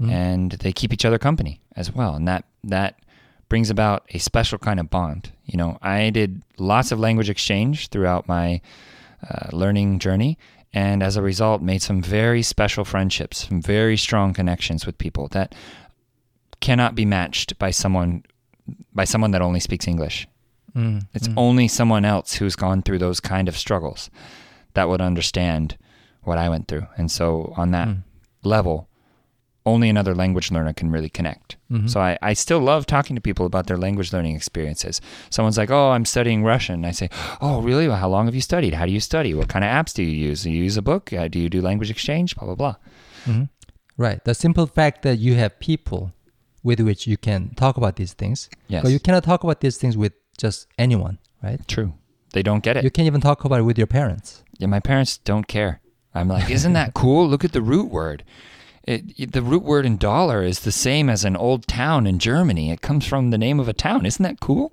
Mm. 0.00 0.10
and 0.10 0.52
they 0.52 0.72
keep 0.72 0.92
each 0.92 1.04
other 1.04 1.18
company 1.18 1.60
as 1.76 1.92
well. 1.92 2.14
And 2.14 2.26
that 2.26 2.44
that 2.64 2.98
brings 3.48 3.68
about 3.68 4.04
a 4.14 4.18
special 4.18 4.58
kind 4.58 4.80
of 4.80 4.90
bond. 4.90 5.32
You 5.44 5.58
know 5.58 5.78
i 5.82 6.10
did 6.10 6.42
lots 6.58 6.92
of 6.92 6.98
language 6.98 7.28
exchange 7.28 7.88
throughout 7.88 8.26
my 8.26 8.60
uh, 9.28 9.48
learning 9.52 9.98
journey 9.98 10.38
and 10.72 11.02
as 11.02 11.16
a 11.16 11.22
result 11.22 11.60
made 11.60 11.82
some 11.82 12.00
very 12.02 12.42
special 12.42 12.84
friendships 12.84 13.48
some 13.48 13.60
very 13.60 13.96
strong 13.96 14.32
connections 14.32 14.86
with 14.86 14.96
people 14.96 15.28
that 15.28 15.54
cannot 16.62 16.94
be 16.94 17.04
matched 17.04 17.58
by 17.58 17.70
someone 17.70 18.22
by 18.94 19.04
someone 19.04 19.32
that 19.32 19.42
only 19.42 19.60
speaks 19.60 19.86
english 19.86 20.26
Mm, 20.74 21.06
it's 21.12 21.28
mm. 21.28 21.34
only 21.36 21.68
someone 21.68 22.04
else 22.04 22.34
who's 22.34 22.56
gone 22.56 22.82
through 22.82 22.98
those 22.98 23.20
kind 23.20 23.48
of 23.48 23.56
struggles 23.56 24.10
that 24.74 24.88
would 24.88 25.00
understand 25.00 25.76
what 26.22 26.38
I 26.38 26.48
went 26.48 26.68
through. 26.68 26.86
And 26.96 27.10
so, 27.10 27.52
on 27.56 27.72
that 27.72 27.88
mm. 27.88 28.02
level, 28.42 28.88
only 29.66 29.88
another 29.88 30.14
language 30.14 30.50
learner 30.50 30.72
can 30.72 30.90
really 30.90 31.10
connect. 31.10 31.56
Mm-hmm. 31.70 31.88
So, 31.88 32.00
I, 32.00 32.18
I 32.22 32.32
still 32.32 32.60
love 32.60 32.86
talking 32.86 33.16
to 33.16 33.22
people 33.22 33.44
about 33.44 33.66
their 33.66 33.76
language 33.76 34.12
learning 34.12 34.34
experiences. 34.34 35.00
Someone's 35.28 35.58
like, 35.58 35.70
Oh, 35.70 35.90
I'm 35.90 36.06
studying 36.06 36.42
Russian. 36.42 36.84
I 36.84 36.92
say, 36.92 37.10
Oh, 37.40 37.60
really? 37.60 37.86
Well, 37.86 37.98
how 37.98 38.08
long 38.08 38.26
have 38.26 38.34
you 38.34 38.40
studied? 38.40 38.74
How 38.74 38.86
do 38.86 38.92
you 38.92 39.00
study? 39.00 39.34
What 39.34 39.48
kind 39.48 39.64
of 39.64 39.70
apps 39.70 39.92
do 39.92 40.02
you 40.02 40.28
use? 40.28 40.44
Do 40.44 40.50
you 40.50 40.62
use 40.62 40.78
a 40.78 40.82
book? 40.82 41.12
Uh, 41.12 41.28
do 41.28 41.38
you 41.38 41.50
do 41.50 41.60
language 41.60 41.90
exchange? 41.90 42.34
Blah, 42.36 42.46
blah, 42.46 42.54
blah. 42.54 42.76
Mm-hmm. 43.26 43.44
Right. 43.98 44.24
The 44.24 44.34
simple 44.34 44.66
fact 44.66 45.02
that 45.02 45.18
you 45.18 45.34
have 45.34 45.60
people 45.60 46.12
with 46.62 46.80
which 46.80 47.06
you 47.06 47.16
can 47.16 47.54
talk 47.54 47.76
about 47.76 47.96
these 47.96 48.12
things. 48.12 48.48
Yes. 48.68 48.82
But 48.82 48.92
you 48.92 49.00
cannot 49.00 49.24
talk 49.24 49.44
about 49.44 49.60
these 49.60 49.76
things 49.76 49.96
with 49.96 50.12
just 50.38 50.66
anyone, 50.78 51.18
right? 51.42 51.66
True. 51.66 51.94
They 52.32 52.42
don't 52.42 52.62
get 52.62 52.76
it. 52.76 52.84
You 52.84 52.90
can't 52.90 53.06
even 53.06 53.20
talk 53.20 53.44
about 53.44 53.60
it 53.60 53.64
with 53.64 53.78
your 53.78 53.86
parents. 53.86 54.42
Yeah, 54.58 54.68
my 54.68 54.80
parents 54.80 55.18
don't 55.18 55.46
care. 55.46 55.80
I'm 56.14 56.28
like, 56.28 56.50
isn't 56.50 56.72
that 56.74 56.94
cool? 56.94 57.26
Look 57.28 57.44
at 57.44 57.52
the 57.52 57.62
root 57.62 57.90
word. 57.90 58.24
It, 58.84 59.18
it, 59.18 59.32
the 59.32 59.42
root 59.42 59.62
word 59.62 59.86
in 59.86 59.96
dollar 59.96 60.42
is 60.42 60.60
the 60.60 60.72
same 60.72 61.08
as 61.08 61.24
an 61.24 61.36
old 61.36 61.66
town 61.66 62.06
in 62.06 62.18
Germany. 62.18 62.70
It 62.70 62.80
comes 62.80 63.06
from 63.06 63.30
the 63.30 63.38
name 63.38 63.60
of 63.60 63.68
a 63.68 63.72
town. 63.72 64.06
Isn't 64.06 64.22
that 64.22 64.40
cool? 64.40 64.72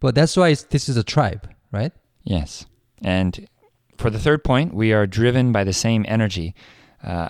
But 0.00 0.14
that's 0.14 0.36
why 0.36 0.54
this 0.54 0.88
is 0.88 0.96
a 0.96 1.02
tribe, 1.02 1.48
right? 1.72 1.92
Yes. 2.22 2.66
And 3.02 3.48
for 3.98 4.10
the 4.10 4.18
third 4.18 4.44
point, 4.44 4.74
we 4.74 4.92
are 4.92 5.06
driven 5.06 5.52
by 5.52 5.64
the 5.64 5.72
same 5.72 6.04
energy. 6.08 6.54
Uh, 7.02 7.28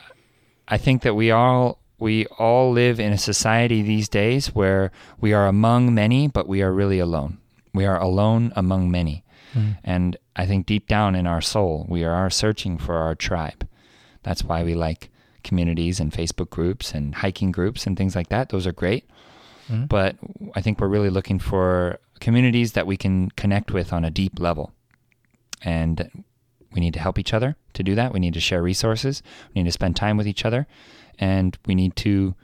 I 0.69 0.79
think 0.79 1.03
that 1.03 1.15
we 1.15 1.31
all 1.31 1.81
we 1.99 2.27
all 2.39 2.73
live 2.73 3.01
in 3.01 3.13
a 3.13 3.19
society 3.19 3.83
these 3.83 4.09
days 4.09 4.55
where 4.55 4.91
we 5.21 5.33
are 5.33 5.47
among 5.47 5.95
many, 5.95 6.29
but 6.29 6.47
we 6.47 6.63
are 6.63 6.73
really 6.73 6.99
alone. 6.99 7.39
We 7.73 7.87
are 7.87 8.01
alone 8.01 8.53
among 8.55 8.91
many. 8.91 9.25
Mm. 9.55 9.79
And 9.85 10.17
I 10.35 10.47
think 10.47 10.67
deep 10.67 10.87
down 10.89 11.15
in 11.15 11.27
our 11.27 11.41
soul, 11.41 11.87
we 11.89 12.05
are 12.05 12.29
searching 12.31 12.79
for 12.79 12.97
our 12.97 13.15
tribe. 13.15 13.67
That's 14.23 14.45
why 14.45 14.63
we 14.63 14.75
like 14.75 15.11
communities 15.43 16.01
and 16.01 16.13
Facebook 16.13 16.51
groups 16.51 16.93
and 16.93 17.15
hiking 17.15 17.53
groups 17.53 17.87
and 17.87 17.97
things 17.97 18.17
like 18.17 18.29
that. 18.29 18.51
Those 18.51 18.67
are 18.67 18.73
great. 18.73 19.09
Mm. 19.71 19.89
But 19.89 20.17
I 20.55 20.61
think 20.61 20.81
we're 20.81 20.89
really 20.89 21.11
looking 21.11 21.39
for 21.39 21.99
communities 22.21 22.73
that 22.73 22.87
we 22.87 22.97
can 22.97 23.31
connect 23.31 23.71
with 23.71 23.93
on 23.93 24.05
a 24.05 24.11
deep 24.11 24.39
level. 24.39 24.73
And 25.63 26.25
we 26.73 26.81
need 26.81 26.95
to 26.95 27.01
help 27.01 27.19
each 27.19 27.33
other 27.33 27.57
to 27.73 27.83
do 27.83 27.95
that. 27.95 28.13
We 28.13 28.21
need 28.21 28.35
to 28.35 28.41
share 28.41 28.63
resources. 28.63 29.23
We 29.55 29.63
need 29.63 29.69
to 29.69 29.73
spend 29.73 29.97
time 29.97 30.17
with 30.17 30.29
each 30.29 30.45
other, 30.45 30.67
and 31.19 31.57
we 31.67 31.75
need 31.75 31.97
to 31.97 32.35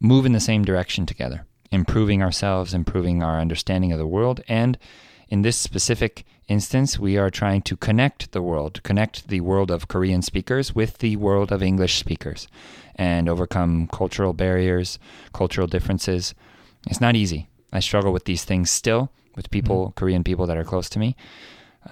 move 0.00 0.26
in 0.26 0.32
the 0.32 0.40
same 0.40 0.64
direction 0.64 1.06
together, 1.06 1.46
improving 1.70 2.22
ourselves, 2.22 2.74
improving 2.74 3.22
our 3.22 3.40
understanding 3.40 3.92
of 3.92 3.98
the 3.98 4.06
world, 4.06 4.40
and 4.48 4.78
in 5.28 5.42
this 5.42 5.56
specific 5.56 6.24
instance, 6.46 6.98
we 6.98 7.16
are 7.16 7.30
trying 7.30 7.62
to 7.62 7.76
connect 7.76 8.30
the 8.30 8.42
world, 8.42 8.80
connect 8.84 9.28
the 9.28 9.40
world 9.40 9.70
of 9.70 9.88
Korean 9.88 10.22
speakers 10.22 10.74
with 10.74 10.98
the 10.98 11.16
world 11.16 11.50
of 11.50 11.62
English 11.62 11.98
speakers, 11.98 12.46
and 12.94 13.28
overcome 13.28 13.88
cultural 13.88 14.32
barriers, 14.32 14.98
cultural 15.32 15.66
differences. 15.66 16.34
It's 16.86 17.00
not 17.00 17.16
easy. 17.16 17.48
I 17.72 17.80
struggle 17.80 18.12
with 18.12 18.24
these 18.24 18.44
things 18.44 18.70
still 18.70 19.10
with 19.34 19.50
people, 19.50 19.92
Korean 19.96 20.22
people 20.22 20.46
that 20.46 20.56
are 20.56 20.64
close 20.64 20.88
to 20.90 20.98
me. 21.00 21.16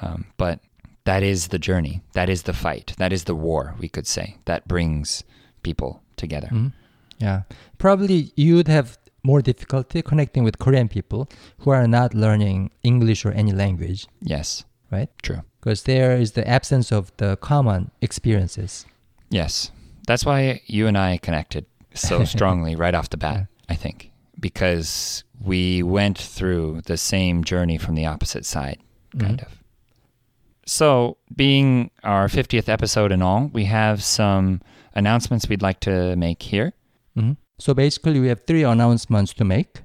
Um, 0.00 0.26
but 0.36 0.60
that 1.04 1.22
is 1.22 1.48
the 1.48 1.58
journey. 1.58 2.02
That 2.12 2.30
is 2.30 2.44
the 2.44 2.52
fight. 2.52 2.94
That 2.98 3.12
is 3.12 3.24
the 3.24 3.34
war, 3.34 3.74
we 3.78 3.88
could 3.88 4.06
say, 4.06 4.36
that 4.44 4.68
brings 4.68 5.24
people 5.62 6.02
together. 6.16 6.48
Mhm. 6.52 6.72
Yeah. 7.18 7.42
Probably 7.78 8.32
you 8.36 8.56
would 8.56 8.68
have 8.68 8.98
more 9.22 9.40
difficulty 9.40 10.02
connecting 10.02 10.44
with 10.44 10.58
Korean 10.58 10.88
people 10.88 11.28
who 11.60 11.70
are 11.70 11.86
not 11.88 12.12
learning 12.14 12.70
English 12.82 13.24
or 13.24 13.32
any 13.32 13.52
language, 13.52 14.06
Yes, 14.20 14.64
right? 14.90 15.08
true. 15.22 15.42
Because 15.60 15.84
there 15.84 16.16
is 16.20 16.32
the 16.32 16.46
absence 16.46 16.92
of 16.92 17.10
the 17.16 17.36
common 17.36 17.90
experiences. 18.02 18.84
Yes. 19.30 19.70
That's 20.06 20.26
why 20.26 20.60
you 20.66 20.86
and 20.86 20.98
I 20.98 21.16
connected 21.18 21.64
so 21.94 22.24
strongly 22.34 22.76
right 22.76 22.94
off 22.94 23.08
the 23.08 23.16
bat, 23.16 23.46
I 23.70 23.74
think, 23.74 24.10
because 24.38 25.24
we 25.40 25.82
went 25.82 26.18
through 26.18 26.82
the 26.84 26.98
same 26.98 27.44
journey 27.44 27.78
from 27.78 27.94
the 27.94 28.04
opposite 28.04 28.44
side, 28.44 28.78
kind 29.18 29.40
of. 29.40 29.48
So, 30.66 31.16
being 31.34 31.90
our 32.02 32.28
50th 32.28 32.68
episode 32.68 33.12
and 33.12 33.22
all, 33.22 33.50
we 33.52 33.64
have 33.66 34.02
some 34.02 34.60
announcements 34.94 35.48
we'd 35.48 35.62
like 35.62 35.80
to 35.80 36.16
make 36.16 36.42
here. 36.42 36.72
Mhm. 37.16 37.36
So 37.58 37.74
basically, 37.74 38.20
we 38.20 38.28
have 38.28 38.42
three 38.46 38.64
announcements 38.64 39.32
to 39.34 39.44
make. 39.44 39.82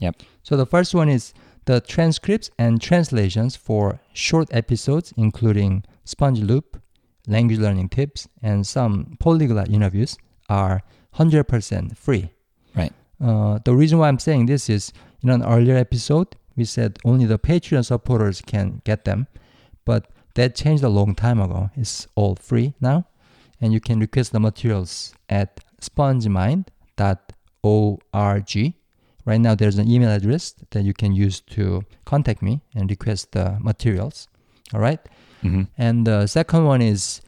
Yep. 0.00 0.22
So 0.42 0.56
the 0.56 0.66
first 0.66 0.94
one 0.94 1.08
is 1.08 1.32
the 1.66 1.80
transcripts 1.80 2.50
and 2.58 2.80
translations 2.80 3.54
for 3.56 4.00
short 4.12 4.48
episodes, 4.52 5.12
including 5.16 5.84
Sponge 6.04 6.40
Loop, 6.40 6.80
language 7.28 7.60
learning 7.60 7.88
tips, 7.90 8.28
and 8.42 8.66
some 8.66 9.16
polyglot 9.20 9.68
interviews, 9.68 10.16
are 10.48 10.82
100% 11.12 11.96
free. 11.96 12.30
Right. 12.74 12.92
Uh, 13.20 13.60
the 13.64 13.74
reason 13.76 13.98
why 13.98 14.08
I'm 14.08 14.18
saying 14.18 14.46
this 14.46 14.68
is 14.68 14.92
in 15.22 15.30
an 15.30 15.44
earlier 15.44 15.76
episode, 15.76 16.34
we 16.56 16.64
said 16.64 16.98
only 17.04 17.26
the 17.26 17.38
Patreon 17.38 17.84
supporters 17.84 18.42
can 18.44 18.82
get 18.84 19.04
them, 19.04 19.28
but 19.84 20.10
that 20.34 20.56
changed 20.56 20.82
a 20.82 20.88
long 20.88 21.14
time 21.14 21.40
ago. 21.40 21.70
It's 21.76 22.08
all 22.16 22.34
free 22.34 22.74
now, 22.80 23.06
and 23.62 23.72
you 23.72 23.80
can 23.80 24.00
request 24.00 24.32
the 24.32 24.40
materials 24.40 25.14
at 25.28 25.60
spongemind.org. 25.80 28.74
Right 29.24 29.40
now, 29.40 29.54
there's 29.54 29.78
an 29.78 29.88
email 29.88 30.10
address 30.10 30.54
that 30.70 30.82
you 30.82 30.92
can 30.92 31.14
use 31.14 31.40
to 31.54 31.82
contact 32.04 32.42
me 32.42 32.60
and 32.74 32.90
request 32.90 33.32
the 33.32 33.56
materials. 33.60 34.26
All 34.74 34.80
right. 34.80 34.98
hmm 35.42 35.62
And 35.78 36.06
the 36.06 36.26
second 36.26 36.64
one 36.64 36.82
is 36.82 37.20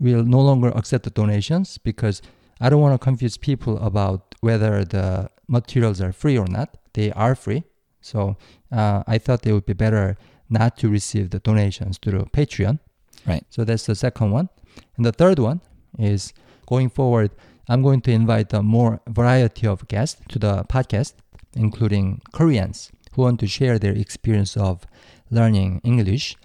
we'll 0.00 0.24
no 0.24 0.40
longer 0.40 0.68
accept 0.68 1.04
the 1.04 1.10
donations 1.10 1.78
because 1.78 2.22
I 2.60 2.70
don't 2.70 2.80
want 2.80 2.98
to 2.98 3.04
confuse 3.04 3.36
people 3.36 3.78
about 3.78 4.34
whether 4.40 4.84
the 4.84 5.28
materials 5.48 6.00
are 6.00 6.12
free 6.12 6.38
or 6.38 6.46
not. 6.46 6.76
They 6.94 7.12
are 7.12 7.34
free. 7.34 7.64
So 8.00 8.36
uh, 8.72 9.02
I 9.06 9.18
thought 9.18 9.46
it 9.46 9.52
would 9.52 9.66
be 9.66 9.74
better 9.74 10.16
not 10.48 10.78
to 10.78 10.88
receive 10.88 11.30
the 11.30 11.40
donations 11.40 11.98
through 11.98 12.24
Patreon. 12.32 12.78
Right. 13.26 13.44
So 13.50 13.64
that's 13.64 13.86
the 13.86 13.94
second 13.94 14.30
one. 14.30 14.48
And 14.96 15.04
the 15.04 15.12
third 15.12 15.38
one 15.38 15.60
is 15.98 16.32
going 16.66 16.90
forward, 16.90 17.30
I'm 17.68 17.82
going 17.82 18.00
to 18.02 18.12
invite 18.12 18.52
a 18.52 18.62
more 18.62 19.00
variety 19.06 19.66
of 19.66 19.86
guests 19.88 20.20
to 20.28 20.38
the 20.38 20.64
podcast, 20.64 21.14
including 21.54 22.20
Koreans 22.32 22.90
who 23.12 23.22
want 23.22 23.40
to 23.40 23.46
share 23.46 23.78
their 23.78 23.92
experience 23.92 24.56
of 24.56 24.86
learning 25.30 25.80
English 25.84 26.36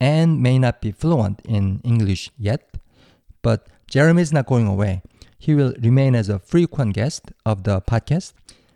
and 0.00 0.42
may 0.42 0.58
not 0.58 0.80
be 0.80 0.92
fluent 0.92 1.40
in 1.46 1.80
English 1.84 2.30
yet. 2.38 2.76
But 3.42 3.68
Jeremy 3.88 4.22
is 4.22 4.32
not 4.32 4.46
going 4.46 4.66
away. 4.66 5.02
He 5.38 5.54
will 5.54 5.74
remain 5.80 6.14
as 6.14 6.28
a 6.28 6.38
frequent 6.38 6.94
guest 6.94 7.32
of 7.44 7.64
the 7.64 7.80
podcast 7.80 8.32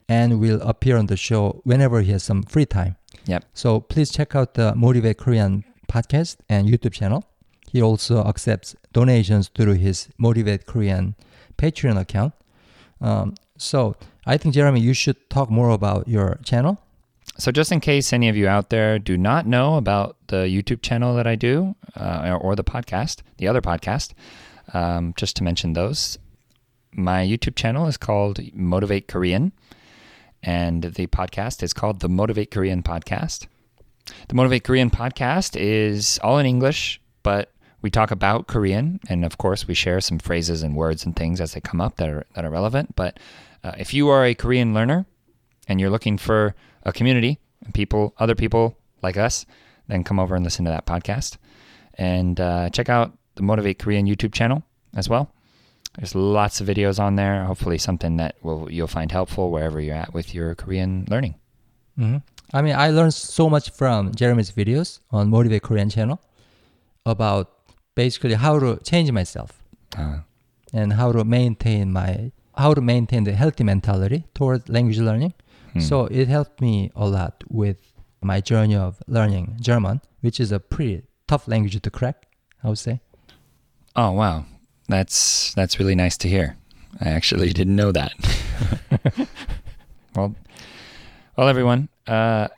and 0.09 0.40
will 0.40 0.61
appear 0.62 0.97
on 0.97 1.07
the 1.07 1.16
show 1.16 1.61
whenever 1.64 2.01
he 2.01 2.12
has 2.12 2.23
some 2.23 2.43
free 2.43 2.66
time. 2.66 2.97
Yep. 3.27 3.45
So 3.55 3.81
please 3.81 4.11
check 4.11 4.35
out 4.35 4.55
the 4.55 4.75
Motivate 4.75 5.19
Korean 5.19 5.64
podcast 5.88 6.37
and 6.49 6.69
YouTube 6.69 6.93
channel. 6.93 7.25
He 7.70 7.80
also 7.80 8.24
accepts 8.24 8.74
donations 8.92 9.46
through 9.46 9.74
his 9.74 10.09
Motivate 10.18 10.66
Korean 10.66 11.14
Patreon 11.56 12.00
account. 12.00 12.35
Um, 13.00 13.37
so 13.56 13.94
I 14.26 14.37
think 14.38 14.54
Jeremy, 14.54 14.80
you 14.80 14.92
should 14.92 15.30
talk 15.30 15.50
more 15.50 15.70
about 15.70 16.09
your 16.09 16.40
channel. 16.42 16.80
So, 17.38 17.52
just 17.52 17.70
in 17.70 17.78
case 17.78 18.12
any 18.12 18.28
of 18.28 18.37
you 18.37 18.48
out 18.48 18.70
there 18.70 18.98
do 18.98 19.16
not 19.16 19.46
know 19.46 19.76
about 19.76 20.16
the 20.26 20.48
YouTube 20.48 20.83
channel 20.83 21.14
that 21.14 21.28
I 21.28 21.37
do 21.37 21.76
uh, 21.94 22.37
or 22.40 22.56
the 22.56 22.64
podcast, 22.64 23.20
the 23.38 23.46
other 23.46 23.61
podcast, 23.61 24.14
um, 24.74 25.14
just 25.16 25.37
to 25.37 25.44
mention 25.44 25.74
those, 25.74 26.18
my 26.92 27.24
YouTube 27.24 27.54
channel 27.54 27.87
is 27.87 27.96
called 27.96 28.40
Motivate 28.52 29.06
Korean, 29.06 29.52
and 30.42 30.83
the 30.83 31.06
podcast 31.06 31.62
is 31.62 31.72
called 31.72 32.00
the 32.00 32.09
Motivate 32.09 32.50
Korean 32.50 32.83
Podcast. 32.83 33.46
The 34.26 34.35
Motivate 34.35 34.64
Korean 34.64 34.90
Podcast 34.90 35.56
is 35.56 36.18
all 36.24 36.38
in 36.38 36.46
English, 36.46 37.00
but 37.22 37.52
we 37.83 37.90
talk 37.90 38.11
about 38.11 38.47
Korean, 38.47 39.01
and 39.09 39.25
of 39.25 39.38
course, 39.38 39.66
we 39.66 39.75
share 39.75 40.01
some 40.01 40.19
phrases 40.19 40.62
and 40.62 40.77
words 40.77 41.05
and 41.05 41.16
things 41.16 41.40
as 41.40 41.53
they 41.53 41.61
come 41.61 41.81
up 41.81 41.97
that 41.97 42.09
are 42.09 42.27
that 42.35 42.45
are 42.45 42.51
relevant. 42.51 42.95
But 42.97 43.19
uh, 43.64 43.73
if 43.79 43.95
you 43.95 44.09
are 44.09 44.25
a 44.25 44.35
Korean 44.35 44.75
learner 44.75 45.07
and 45.69 45.81
you're 45.81 45.90
looking 45.90 46.19
for 46.19 46.55
a 46.85 46.93
community 46.93 47.38
and 47.64 47.75
people, 47.75 48.14
other 48.19 48.35
people 48.35 48.77
like 49.03 49.16
us, 49.16 49.47
then 49.88 50.05
come 50.05 50.19
over 50.19 50.35
and 50.35 50.45
listen 50.45 50.64
to 50.64 50.71
that 50.71 50.87
podcast 50.87 51.37
and 51.95 52.40
uh, 52.40 52.71
check 52.71 52.88
out 52.88 53.16
the 53.35 53.43
Motivate 53.43 53.79
Korean 53.79 54.07
YouTube 54.07 54.33
channel 54.33 54.62
as 54.95 55.09
well. 55.09 55.33
There's 55.97 56.14
lots 56.14 56.61
of 56.61 56.66
videos 56.69 57.01
on 57.01 57.16
there. 57.16 57.45
Hopefully, 57.45 57.79
something 57.79 58.16
that 58.19 58.37
will 58.43 58.71
you'll 58.71 58.87
find 58.87 59.11
helpful 59.11 59.51
wherever 59.51 59.81
you're 59.81 59.97
at 59.97 60.14
with 60.14 60.35
your 60.35 60.55
Korean 60.55 61.07
learning. 61.11 61.35
hmm 61.97 62.19
I 62.53 62.62
mean, 62.62 62.75
I 62.75 62.90
learned 62.90 63.14
so 63.14 63.49
much 63.49 63.71
from 63.71 64.12
Jeremy's 64.12 64.51
videos 64.51 64.99
on 65.12 65.31
Motivate 65.31 65.62
Korean 65.62 65.88
channel 65.88 66.21
about 67.07 67.60
basically 67.94 68.35
how 68.35 68.59
to 68.59 68.76
change 68.83 69.11
myself 69.12 69.50
Uh, 69.98 70.20
and 70.72 70.92
how 70.92 71.12
to 71.12 71.24
maintain 71.24 71.92
my 71.92 72.31
how 72.57 72.74
to 72.74 72.81
maintain 72.81 73.24
the 73.24 73.33
healthy 73.33 73.64
mentality 73.64 74.24
towards 74.35 74.68
language 74.68 74.98
learning. 75.00 75.33
hmm. 75.72 75.81
So 75.81 76.07
it 76.07 76.29
helped 76.29 76.61
me 76.61 76.90
a 76.94 77.07
lot 77.07 77.42
with 77.48 77.79
my 78.22 78.40
journey 78.40 78.76
of 78.76 79.03
learning 79.07 79.57
German, 79.61 80.00
which 80.22 80.38
is 80.40 80.53
a 80.53 80.59
pretty 80.61 81.03
tough 81.26 81.48
language 81.48 81.81
to 81.81 81.90
crack, 81.90 82.26
I 82.62 82.68
would 82.68 82.79
say. 82.79 83.00
oh 83.96 84.12
wow, 84.12 84.44
that's 84.88 85.53
that's 85.55 85.79
really 85.81 85.94
nice 85.94 86.16
to 86.18 86.29
hear. 86.29 86.57
I 87.00 87.09
actually 87.09 87.53
didn't 87.53 87.76
know 87.76 87.92
that. 87.92 88.12
well, 90.16 90.35
well, 91.37 91.48
everyone. 91.48 91.88
Uh, 92.07 92.48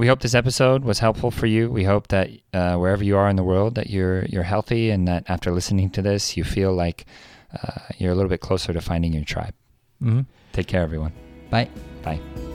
we 0.00 0.06
hope 0.06 0.20
this 0.20 0.34
episode 0.34 0.82
was 0.82 0.98
helpful 0.98 1.30
for 1.30 1.44
you. 1.44 1.70
We 1.70 1.84
hope 1.84 2.08
that 2.08 2.30
uh, 2.54 2.76
wherever 2.76 3.04
you 3.04 3.18
are 3.18 3.28
in 3.28 3.36
the 3.36 3.44
world, 3.44 3.74
that 3.74 3.90
you're 3.90 4.24
you're 4.24 4.42
healthy, 4.42 4.88
and 4.88 5.06
that 5.06 5.24
after 5.28 5.52
listening 5.52 5.90
to 5.90 6.00
this, 6.00 6.38
you 6.38 6.42
feel 6.42 6.72
like 6.72 7.04
uh, 7.52 7.82
you're 7.98 8.12
a 8.12 8.14
little 8.14 8.30
bit 8.30 8.40
closer 8.40 8.72
to 8.72 8.80
finding 8.80 9.12
your 9.12 9.24
tribe. 9.24 9.52
hmm 10.00 10.22
Take 10.52 10.68
care, 10.68 10.82
everyone. 10.82 11.12
Bye. 11.50 11.68
Bye. 12.02 12.49